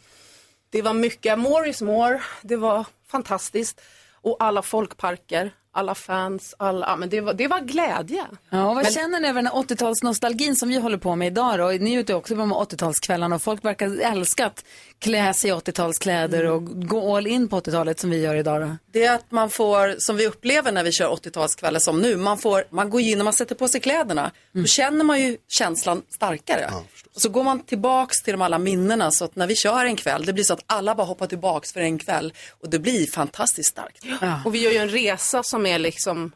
[0.70, 2.22] Det var mycket more is more.
[2.42, 3.80] Det var fantastiskt.
[4.22, 8.24] Och alla folkparker, alla fans, alla, ja, men det var, det var glädje.
[8.50, 11.26] Ja, och vad Men- känner ni över den här 80-talsnostalgin som vi håller på med
[11.26, 11.66] idag då?
[11.68, 14.64] Ni är ute också på de här 80-talskvällarna och folk verkar älska att
[14.98, 18.76] klä sig i 80-talskläder och gå all in på 80-talet som vi gör idag då.
[18.92, 22.38] Det är att man får, som vi upplever när vi kör 80-talskvällar som nu, man,
[22.38, 24.30] får, man går in och man sätter på sig kläderna.
[24.52, 26.70] Då känner man ju känslan starkare.
[27.14, 29.96] och så går man tillbaks till de alla minnena så att när vi kör en
[29.96, 33.06] kväll, det blir så att alla bara hoppar tillbaks för en kväll och det blir
[33.06, 34.04] fantastiskt starkt.
[34.44, 36.32] Och vi gör ju en resa som är liksom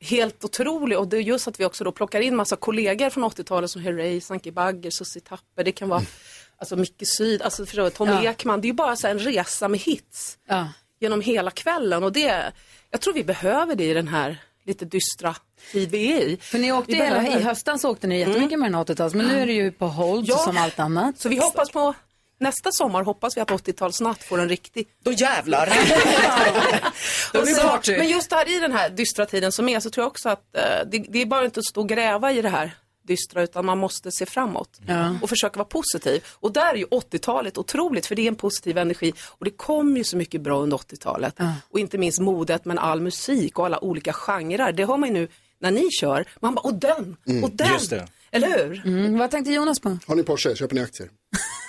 [0.00, 3.24] helt otrolig och det är just att vi också då plockar in massa kollegor från
[3.24, 6.02] 80-talet som Herreys, Anki Bagger, Susie Tapper, det kan vara
[6.58, 8.22] alltså Micke Syd, alltså förstår du, Tom Ja.
[8.30, 10.68] Ekman, det är ju bara så en resa med hits Ja.
[11.00, 12.52] genom hela kvällen och det,
[12.90, 15.36] jag tror vi behöver det i den här lite dystra
[15.72, 16.36] tid vi är i.
[16.36, 17.16] För ni åkte Vi hela.
[17.16, 17.38] Mm.
[17.38, 20.24] i höstas åkte ni jättemycket med den 80-tals, men nu är det ju på hold
[20.28, 20.36] Ja.
[20.36, 21.18] som allt annat.
[21.20, 21.94] Så vi hoppas på
[22.38, 25.66] nästa sommar hoppas vi att 80-talsnatt får en riktig Då jävlar!
[27.32, 27.96] Då blir det så, party.
[27.98, 30.56] men just där i den här dystra tiden som är så tror jag också att
[30.56, 32.70] eh, det, det är bara inte att stå och gräva i det här
[33.08, 35.14] dystra utan man måste se framåt Ja.
[35.22, 36.24] och försöka vara positiv.
[36.34, 39.96] Och där är ju 80-talet otroligt för det är en positiv energi och det kom
[39.96, 41.38] ju så mycket bra under 80-talet.
[41.70, 44.72] Och inte minst modet men all musik och alla olika genrer.
[44.72, 45.28] Det har man ju nu
[45.60, 46.24] när ni kör.
[46.40, 47.44] Man bara, och den, Mm.
[47.44, 47.72] och den.
[47.72, 48.08] Just det.
[48.30, 48.86] Eller hur?
[48.86, 49.98] Mm, vad tänkte Jonas på?
[50.06, 50.56] Har ni Porsche?
[50.56, 51.08] Köper ni aktier?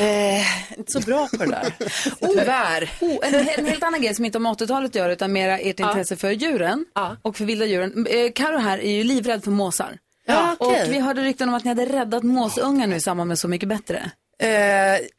[0.00, 1.72] Eh, inte så bra på det där.
[2.20, 2.90] Tyvärr.
[3.00, 5.58] Oh, en, en helt annan grej som inte har med 80-talet att göra utan mera
[5.58, 7.16] ert intresse för djuren Ja.
[7.22, 8.06] och för vilda djuren.
[8.10, 9.98] Eh, Karo här är ju livrädd för måsar.
[10.26, 10.56] Ja.
[10.58, 13.48] Och vi hörde rykten om att ni hade räddat måsungar nu i samband med Så
[13.48, 14.10] mycket bättre.
[14.42, 14.48] Eh,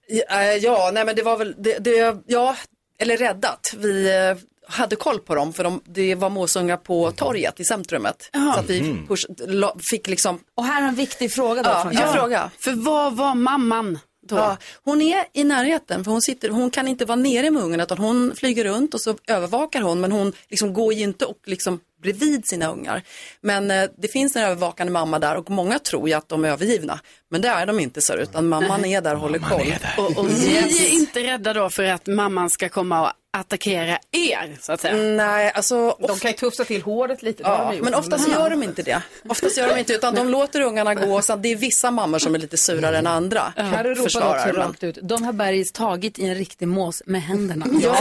[0.08, 2.56] ja, ja, nej men det var väl, det, det, ja,
[3.00, 3.60] eller räddat.
[3.78, 8.30] Vi eh, hade koll på dem för de, det var måsungar på torget i centrumet.
[8.34, 11.82] Så att vi push, la, fick liksom, Och här har en viktig fråga då ja,
[11.82, 12.14] från Karo.
[12.14, 12.52] fråga.
[12.60, 14.36] För vad var mamman då?
[14.36, 17.84] Ja, hon är i närheten för hon, sitter, hon kan inte vara nere med ungarna
[17.84, 21.38] utan hon flyger runt och så övervakar hon men hon liksom går ju inte och
[21.46, 23.02] liksom bredvid sina ungar.
[23.42, 26.50] Men eh, det finns en övervakande mamma där och många tror ju att de är
[26.50, 27.00] övergivna.
[27.32, 29.76] Men det är de inte så utan mamman är där och håller koll.
[29.98, 34.58] Och, och ni är inte rädda då för att mamman ska komma och attackera er,
[34.62, 34.96] så att säga?
[34.96, 35.98] Nej, alltså...
[36.08, 37.44] De kan ju tufsa till håret lite.
[37.44, 39.02] Ja, men oftast gör de inte det.
[39.30, 41.22] Oftast gör de inte utan de låter ungarna gå.
[41.22, 43.54] Så att det är vissa mammor som är lite surare än andra.
[43.56, 45.00] Carro ropade Försvarar, också rakt ut.
[45.02, 47.66] De har Bergis tagit i en riktig mås med händerna.
[47.82, 47.98] Ja,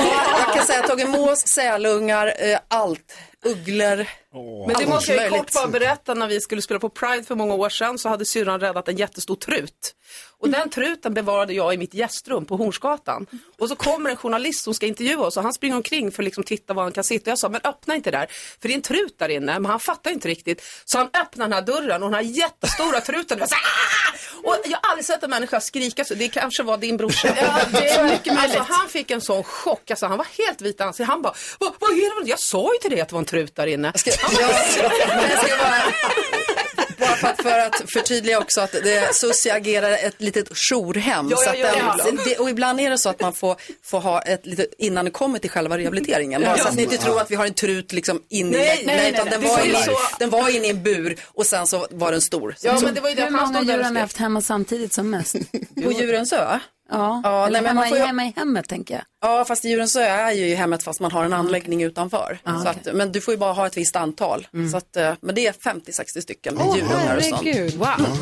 [0.46, 3.16] jag kan säga att jag har tagit mås, sälungar, eh, allt.
[3.44, 4.06] Ugglor.
[4.66, 7.34] Men det måste jag ju kort bara berätta när vi skulle spela på Pride för
[7.34, 9.94] många år sedan så hade syrran räddat en jättestor trut.
[10.38, 13.26] Och den truten bevarade jag i mitt gästrum på Hornsgatan.
[13.58, 16.24] Och så kommer en journalist som ska intervjua oss och han springer omkring för att
[16.24, 17.30] liksom titta var han kan sitta.
[17.30, 18.26] Jag sa, men öppna inte där,
[18.60, 19.52] för det är en trut där inne.
[19.60, 20.62] Men han fattar inte riktigt.
[20.84, 23.56] Så han öppnar den här dörren och den här jättestora truten, var så
[24.44, 26.14] och jag har aldrig sett en människa skrika så.
[26.14, 27.28] Det kanske var din brorsa.
[27.40, 28.56] Ja, det är mycket möjligt.
[28.56, 29.90] Alltså, han fick en sån chock.
[29.90, 31.08] Alltså, han var helt vit i ansiktet.
[31.08, 32.30] Han bara, vad, vad är det?
[32.30, 33.92] Jag sa ju till dig att det var en trut där inne.
[34.20, 34.46] Han bara,
[35.08, 35.82] Men jag ska bara,
[37.06, 41.28] bara för, att, för att förtydliga också att det, Susie agerar ett litet jourhem.
[41.30, 42.20] Ja, så att den, ibland.
[42.24, 45.10] det, och ibland är det så att man får, får ha ett litet, innan det
[45.10, 46.42] kommer till själva rehabiliteringen.
[46.42, 48.86] Bara så att ni inte tror att vi har en trut liksom inne Nej, i,
[48.86, 49.32] nej, nej, utan nej.
[49.32, 52.20] den, Det var så- den var inne i en bur och sen så var den
[52.20, 52.56] stor.
[52.60, 54.94] Ja, så, men det var ju det Hur många djur har ni haft hemma samtidigt
[54.94, 55.36] som mest?
[55.84, 56.58] på Djurens ö?
[56.98, 59.04] Ja, Ja, eller nej, men hemma, man får ju- hemma i hemmet tänker jag.
[59.30, 62.38] Ja, fast Djurens ö är ju hemmet fast man har en anläggning utanför.
[62.44, 64.46] Ah, så att, men du får ju bara ha ett visst antal.
[64.70, 67.74] Så att, eh, men det är 50-60 stycken med Åh, djurungar och sånt.
[67.74, 68.18] Wow.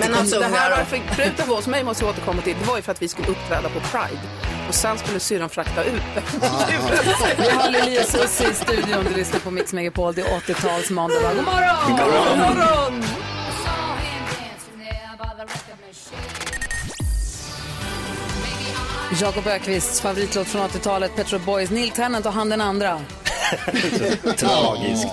[0.00, 2.56] Men alltså det här varför truten var hos mig måste jag återkomma till.
[2.60, 4.20] Det var ju för att vi skulle uppträda på Pride.
[4.68, 5.92] Och sen skulle syrran frakta ut
[7.38, 9.04] Vi har Lili och Susie i studion.
[9.10, 10.14] Du lyssnar på Mix Megapol.
[10.14, 11.34] Det är 80-tals måndag.
[11.34, 11.90] God morgon!
[11.90, 13.04] God morgon!
[19.16, 23.00] Jakob Ökvists favoritlåt från 80-talet, Pet Shop Boys, Neil Tennant och han den andra.
[24.36, 25.06] Tragiskt.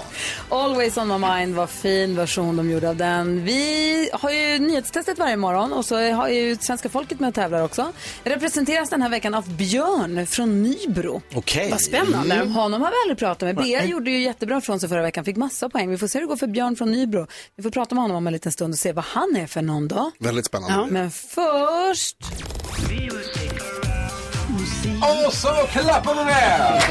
[0.49, 3.45] Always on my mind, vad fin version de gjorde av den.
[3.45, 7.63] Vi har ju nyhetstestet varje morgon och så har ju svenska folket med och tävlar
[7.63, 7.91] också.
[8.23, 11.21] Representeras den här veckan av Björn från Nybro.
[11.33, 11.71] Okej.
[11.71, 12.35] Vad spännande.
[12.35, 13.55] Honom har vi aldrig pratat med.
[13.55, 15.89] Bea gjorde ju jättebra från sig förra veckan, fick massa poäng.
[15.89, 17.27] Vi får se hur det går för Björn från Nybro.
[17.55, 19.61] Vi får prata med honom om en liten stund och se vad han är för
[19.61, 20.11] någon då.
[20.19, 20.93] Väldigt spännande.
[20.93, 22.17] Men först...
[25.25, 26.81] Och så klappar vi med!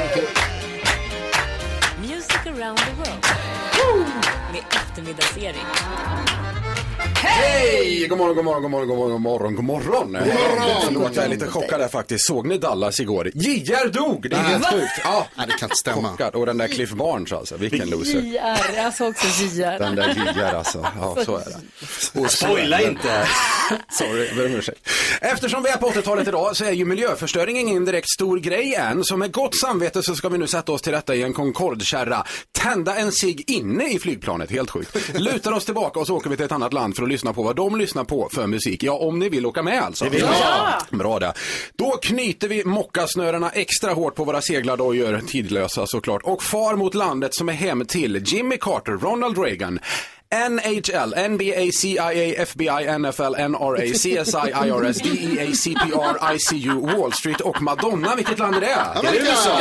[2.01, 3.27] Music around the world.
[4.53, 5.55] Med eftermiddagsserie.
[7.14, 8.07] Hej!
[8.09, 10.12] God morgon, god morgon, god morgon, god morgon, god morgon, god morgon.
[10.12, 10.83] God morgon.
[10.85, 12.27] Förlåt, jag är lite chockad där faktiskt.
[12.27, 13.31] Såg ni Dallas igår?
[13.35, 14.27] JR dog!
[14.31, 14.93] Det är helt sjukt.
[15.05, 15.27] Ja.
[15.35, 16.09] Nej, det kan inte stämma.
[16.11, 16.35] Chockad.
[16.35, 18.21] Och den där Cliff Barnes alltså, vilken loser.
[18.21, 19.79] JR, jag såg också JR.
[19.79, 20.87] Den där JR alltså.
[21.01, 22.21] Ja, så är det.
[22.21, 22.85] Och så Spoila det.
[22.85, 23.27] inte.
[23.90, 24.88] Sorry, jag ber om ursäkt.
[25.21, 29.05] Eftersom vi är på 80-talet idag så är ju miljöförstöring ingen direkt stor grej än.
[29.05, 32.25] Så med gott samvete så ska vi nu sätta oss till rätta i en Concorde-kärra.
[32.53, 35.19] Tända en cigg inne i flygplanet, helt sjukt.
[35.19, 37.43] Lutar oss tillbaka och så åker vi till ett annat land för att lyssna på
[37.43, 38.83] vad de lyssnar på för musik.
[38.83, 40.05] Ja, om ni vill åka med alltså.
[40.05, 40.27] Det vill vi.
[40.41, 40.81] Ja.
[40.91, 41.33] Bra det.
[41.77, 47.35] Då knyter vi mockasnörerna extra hårt på våra seglardojor, tidlösa såklart, och far mot landet
[47.35, 49.79] som är hem till Jimmy Carter, Ronald Reagan,
[50.49, 58.14] NHL, NBA, CIA, FBI, NFL, NRA, CSI, IRS, DEA, CPR, ICU, Wall Street och Madonna.
[58.16, 58.66] Vilket land är det?
[58.66, 59.61] Är det USA?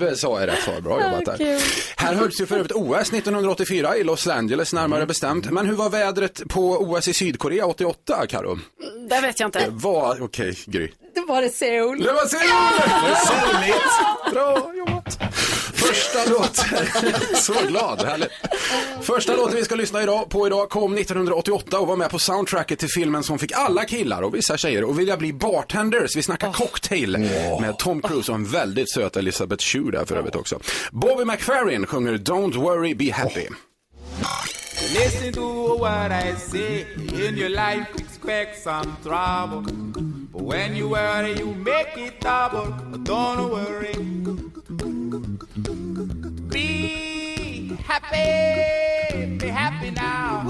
[0.00, 0.80] USA är rätt svar.
[0.80, 1.60] Bra jobbat där.
[1.96, 5.50] Här hölls ju för övrigt OS 1984 i Los Angeles närmare bestämt.
[5.50, 8.58] Men hur var vädret på OS i Sydkorea 88, Karo?
[9.10, 9.70] Det vet jag Det inte.
[9.86, 10.88] var, okej, Gry.
[11.14, 12.00] Det var det Seoul.
[12.02, 12.48] Det var Seoul!
[13.04, 14.32] Det är soligt.
[14.32, 14.97] Bra jobbat.
[15.88, 16.86] Första låten,
[17.34, 18.30] så glad, härligt.
[19.00, 22.78] Första låten vi ska lyssna idag, på idag kom 1988 och var med på soundtracket
[22.78, 26.16] till filmen som fick alla killar och vissa tjejer att vilja bli bartenders.
[26.16, 27.18] Vi snackar cocktail
[27.60, 30.60] med Tom Cruise och en väldigt söt Elizabeth Shue där för övrigt också.
[30.92, 33.48] Bobby McFerrin sjunger Don't worry, be happy.
[34.94, 36.86] Listen to what I say.
[37.26, 39.62] In your life, expect some trouble.
[40.32, 42.66] But when you worry, you make it double.
[43.04, 43.92] Don't worry.
[47.88, 49.36] Happy.
[49.38, 50.44] Be happy now.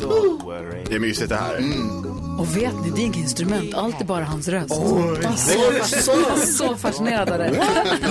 [0.00, 0.84] Don't worry.
[0.88, 1.56] Det är mysigt det här.
[2.38, 4.74] Och vet ni, det är inget instrument, allt är bara hans röst.
[4.78, 5.18] Oj.
[5.22, 7.50] Jag är så, så, så fascinerad av det.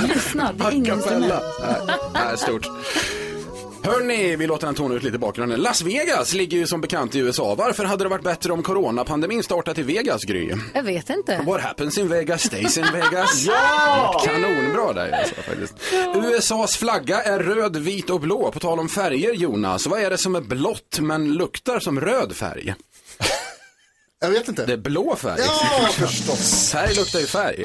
[0.08, 1.34] Lyssna, det är inget instrument.
[1.62, 2.68] Nej, nej, stort.
[3.84, 5.60] Hörni, vi låter den tona ut lite i bakgrunden.
[5.62, 7.56] Las Vegas ligger ju som bekant i USA.
[7.56, 10.54] Varför hade det varit bättre om coronapandemin startat i Vegas, Gry?
[10.74, 11.42] Jag vet inte.
[11.46, 13.46] What happens in Vegas stays in Vegas.
[13.48, 14.22] Ja!
[14.26, 15.74] Kanonbra där alltså, faktiskt.
[16.16, 18.52] USAs flagga är röd, vit och blå.
[18.52, 19.88] På tal om färger, Jonas.
[19.88, 22.74] Vad är det som är blått men luktar som röd färg?
[24.20, 24.66] Jag vet inte.
[24.66, 25.42] Det är blå färg.
[25.46, 26.72] Ja, förstås.
[26.72, 27.64] Färg luktar ju färg.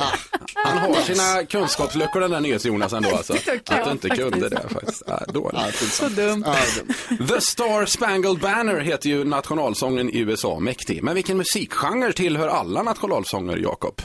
[0.55, 3.33] Han har sina kunskapsluckor den där NyhetsJonas ändå alltså.
[3.67, 5.03] Att du inte kunde det faktiskt.
[5.07, 5.77] Ja, dåligt.
[5.93, 6.45] Så dumt.
[7.29, 11.03] The Star Spangled Banner heter ju nationalsången i USA, mäktig.
[11.03, 14.03] Men vilken musikgenre tillhör alla nationalsånger, Jakob?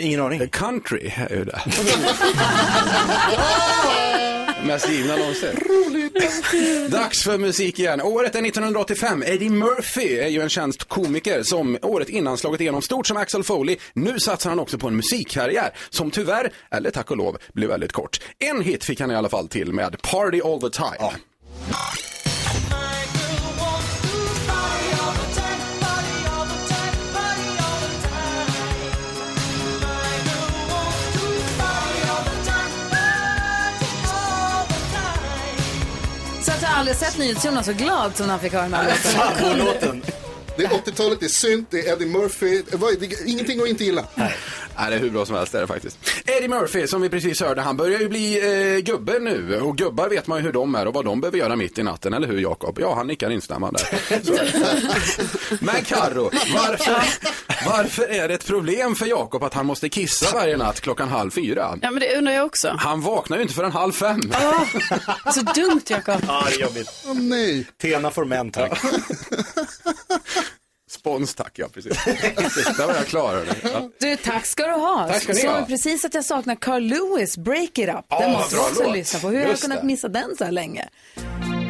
[0.00, 0.48] Ingen aning.
[0.48, 1.60] Country är ju det.
[4.66, 5.50] Mest givna någonsin.
[6.90, 8.00] Dags för musik igen.
[8.00, 9.22] Året är 1985.
[9.26, 13.44] Eddie Murphy är ju en känd komiker som året innan slagit igenom stort som Axel
[13.44, 13.76] Foley.
[13.92, 17.92] Nu satsar han också på en musikkarriär som tyvärr, eller tack och lov, blev väldigt
[17.92, 18.20] kort.
[18.38, 20.96] En hit fick han i alla fall till med Party All The Time.
[20.98, 21.12] Så
[36.84, 40.02] aldrig sett NyhetsJonas så glad som när han fick höra den här låten.
[40.56, 42.62] Det är 80-talet, det är synt, det är Eddie Murphy.
[42.70, 44.04] Det är ingenting att inte gilla.
[44.14, 44.34] Nej,
[44.76, 45.98] det är hur bra som helst det är det faktiskt.
[46.26, 48.38] Eddie Murphy, som vi precis hörde, han börjar ju bli
[48.76, 49.60] eh, gubbe nu.
[49.60, 51.82] Och gubbar vet man ju hur de är och vad de behöver göra mitt i
[51.82, 52.78] natten, eller hur Jakob?
[52.80, 53.80] Ja, han nickar instämmande.
[55.60, 57.02] Men Karo, varför,
[57.66, 61.30] varför är det ett problem för Jakob att han måste kissa varje natt klockan halv
[61.30, 61.78] fyra?
[61.82, 62.74] Ja, men det undrar jag också.
[62.78, 64.20] Han vaknar ju inte förrän halv fem.
[65.34, 66.20] Så dumt, Jakob.
[66.28, 66.90] Ja, det är jobbigt.
[67.06, 67.66] Åh nej.
[67.82, 68.80] Tena får män, tack.
[70.90, 72.04] Spons tack, ja precis.
[72.76, 73.44] Där var jag klar.
[73.62, 73.90] Ja.
[74.00, 75.08] Du, tack ska du ha.
[75.08, 75.64] Tack ska ni Såg ha.
[75.66, 78.04] precis att jag saknar Carl Lewis, Break It Up.
[78.20, 78.96] Den måste bra jag också låt.
[78.96, 79.28] lyssna på.
[79.28, 79.86] Hur har jag Just kunnat det.
[79.86, 80.88] missa den så här länge?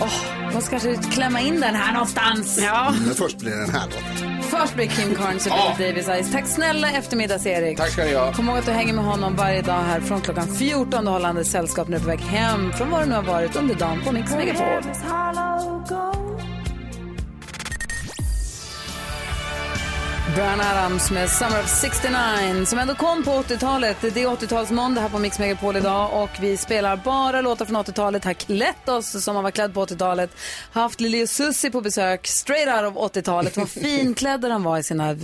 [0.02, 2.58] Åh, måste kanske klämma in den här någonstans.
[2.62, 2.94] Ja.
[3.06, 4.33] Men först blir det den här låten.
[4.60, 5.74] Först blir Kim Carnes och Ja.
[5.78, 6.32] Billy Davis Ice.
[6.32, 7.78] Tack snälla eftermiddags-Erik.
[7.78, 8.32] Tack ska ni ha.
[8.32, 11.42] Kom ihåg att du hänger med honom varje dag här från klockan 14 och håller
[11.44, 14.12] sällskap du är på väg hem från var du nu har varit under dagen på
[14.12, 14.82] Mix Megapol.
[20.34, 23.96] Brian Adams med Summer of 69 som ändå kom på 80-talet.
[24.00, 28.24] Det är 80-talsmåndag här på Mix Megapol idag och vi spelar bara låtar från 80-talet.
[28.24, 30.30] Har klätt oss som man var klädd på 80-talet.
[30.72, 33.56] Haft Lili och Susie på besök straight out of 80-talet.
[33.56, 35.16] Vad finklädda de var i sina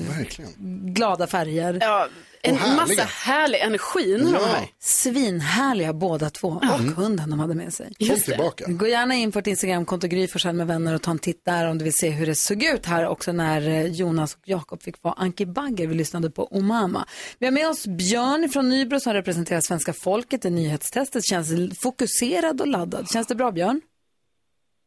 [0.94, 1.78] glada färger.
[1.80, 2.08] Ja,
[2.43, 2.76] en härliga.
[2.76, 4.68] massa härlig energi när de här.
[4.78, 6.49] Svinhärliga båda två.
[6.49, 7.93] Och hunden de hade med sig.
[8.09, 8.64] Kom tillbaka.
[8.68, 11.66] Gå gärna in på ett Instagramkonto, Gry Forssell med vänner och ta en titt där
[11.66, 14.82] om du vill se hur det såg ut här också när eh, Jonas och Jakob
[14.82, 15.86] fick vara Anki Bagger.
[15.86, 17.07] Vi lyssnade på Omama.
[17.38, 21.24] Vi har med oss Björn från Nybro som representerar svenska folket i nyhetstestet.
[21.24, 23.11] Känns fokuserad och laddad.
[23.11, 23.80] Känns det bra Björn?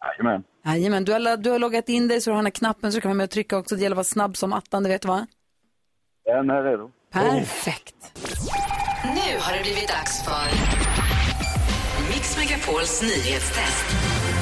[0.04, 0.44] Jajamän.
[0.66, 2.98] Jajamän, du har, du har loggat in dig så du har den här knappen så
[2.98, 3.76] du kan vara med och trycka också.
[3.76, 5.28] Det gäller att vara snabb som attan, det vet du va?
[6.26, 6.92] Den är redo.
[7.14, 7.96] Perfekt.
[9.04, 10.48] Nu har det blivit dags för
[12.10, 13.86] Mix Megapols nyhetstest.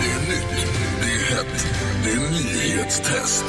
[0.02, 0.68] Det är nytt,
[1.02, 1.68] det är hett,
[2.04, 3.46] det är nyhetstest.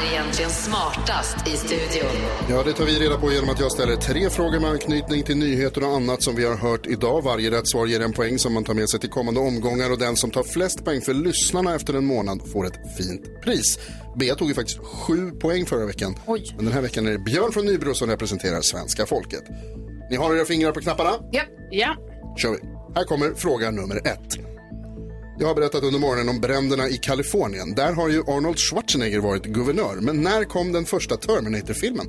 [0.00, 2.10] Är egentligen smartast i studion?
[2.48, 5.36] Ja, det tar vi reda på genom att jag ställer tre frågor med anknytning till
[5.36, 7.22] nyheter och annat som vi har hört idag.
[7.22, 9.98] Varje rätt svar ger en poäng som man tar med sig till kommande omgångar och
[9.98, 13.78] den som tar flest poäng för lyssnarna efter en månad får ett fint pris.
[14.16, 16.16] Bea tog ju faktiskt sju poäng förra veckan.
[16.26, 16.52] Oj.
[16.56, 19.42] Men den här veckan är det Björn från Nybro som representerar svenska folket.
[20.10, 21.12] Ni har era fingrar på knapparna?
[21.32, 21.42] Ja.
[21.70, 21.96] ja.
[22.36, 22.58] kör vi.
[22.94, 24.38] Här kommer fråga nummer ett.
[25.40, 27.74] Jag har berättat under morgonen om bränderna i Kalifornien.
[27.74, 29.96] Där har ju Arnold Schwarzenegger varit guvernör.
[30.00, 32.06] Men när kom den första Terminator-filmen?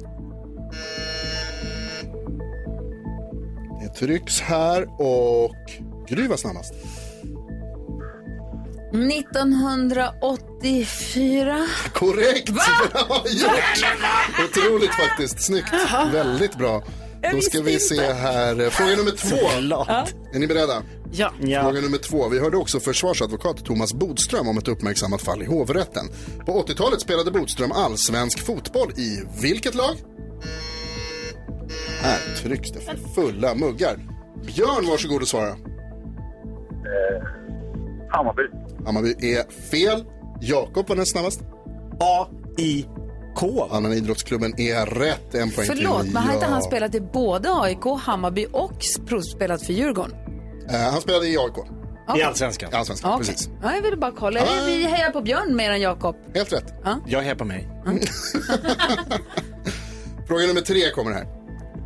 [3.82, 5.56] Det trycks här och
[6.08, 6.74] Gry var snabbast.
[8.94, 11.68] 1984.
[11.94, 12.50] Korrekt!
[12.50, 13.86] Bra gjort!
[14.50, 15.42] Otroligt faktiskt.
[15.42, 15.74] Snyggt.
[16.14, 16.84] Väldigt bra.
[17.32, 18.70] Då ska vi se här.
[18.70, 19.38] Fråga nummer två.
[19.38, 20.14] Såklart.
[20.34, 20.84] Är ni beredda?
[21.12, 21.32] Ja.
[21.40, 22.30] Fråga nummer två.
[22.30, 26.06] Vi hörde också försvarsadvokat Thomas Bodström om ett uppmärksammat fall i hovrätten.
[26.46, 29.96] På 80-talet spelade Bodström allsvensk fotboll i vilket lag?
[32.02, 34.00] Här trycks det för fulla muggar.
[34.46, 35.50] Björn, varsågod och svara.
[35.50, 35.56] Eh,
[38.10, 38.44] Hammarby.
[38.86, 40.04] Hammarby är fel.
[40.42, 41.42] Jakob var näst snabbast.
[43.36, 43.68] A-I-K.
[43.72, 45.36] Annan idrottsklubben är rätt.
[45.36, 49.66] En poäng Förlåt, till men har inte han spelat i både AIK, Hammarby och provspelat
[49.66, 50.16] för Djurgården?
[50.70, 51.58] Eh, han spelade i AIK.
[52.20, 52.72] I Allsvenskan.
[52.72, 53.28] I Allsvenskan, Okej.
[53.28, 53.50] precis.
[53.64, 54.42] Ja, jag ville bara kolla.
[54.42, 54.66] Ah.
[54.66, 56.16] Vi hejar på Björn mer än Jakob.
[56.34, 56.74] Helt rätt.
[57.08, 57.70] Jag är här på mig.
[60.28, 61.28] Fråga nummer tre kommer här.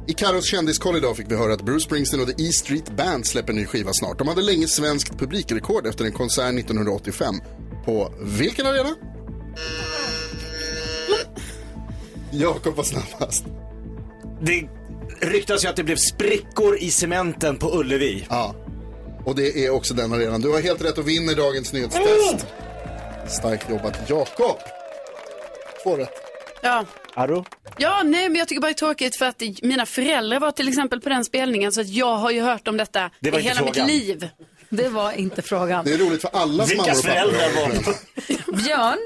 [0.07, 3.25] I Carros kändiskoll idag fick vi höra att Bruce Springsteen och The E Street Band
[3.25, 4.17] släpper ny skiva snart.
[4.19, 7.35] De hade länge svenskt publikrekord efter en konsert 1985.
[7.85, 8.89] På vilken arena?
[12.39, 13.45] Jakob var snabbast.
[14.41, 14.63] Det
[15.21, 18.25] ryktas ju att det blev sprickor i cementen på Ullevi.
[18.29, 18.55] Ja,
[19.25, 20.41] och det är också den arenan.
[20.41, 22.45] Du har helt rätt och vinner dagens nyhetstest.
[23.27, 24.57] Starkt jobbat Jakob.
[25.83, 26.09] Två rätt.
[26.61, 26.85] Ja.
[27.13, 27.45] Aro?
[27.77, 30.67] Ja, nej, men jag tycker bara det är tråkigt för att mina föräldrar var till
[30.67, 33.55] exempel på den spelningen så att jag har ju hört om detta Det i hela
[33.55, 33.85] frågan.
[33.87, 34.29] mitt liv.
[34.69, 35.85] Det var inte frågan.
[35.85, 38.97] Det är roligt för alla Vilka mammor och föräldrar var Björn,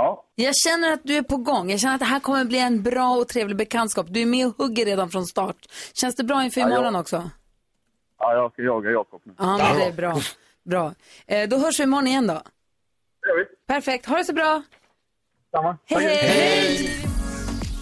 [0.00, 0.24] Ja.
[0.34, 1.70] jag känner att du är på gång.
[1.70, 4.06] Jag känner att det här kommer bli en bra och trevlig bekantskap.
[4.10, 5.56] Du är med och hugger redan från start.
[5.94, 7.00] Känns det bra inför Ja, imorgon ja.
[7.00, 7.30] också?
[8.18, 9.34] Ja, jag ska jaga Jakob nu.
[9.38, 10.20] Ja, men det är bra.
[10.64, 10.94] bra.
[11.26, 12.42] Eh, då hörs vi imorgon igen då.
[13.66, 14.06] Perfekt.
[14.06, 14.62] Ha det så bra.
[15.50, 15.76] Samma.
[15.86, 17.07] Hej, hej!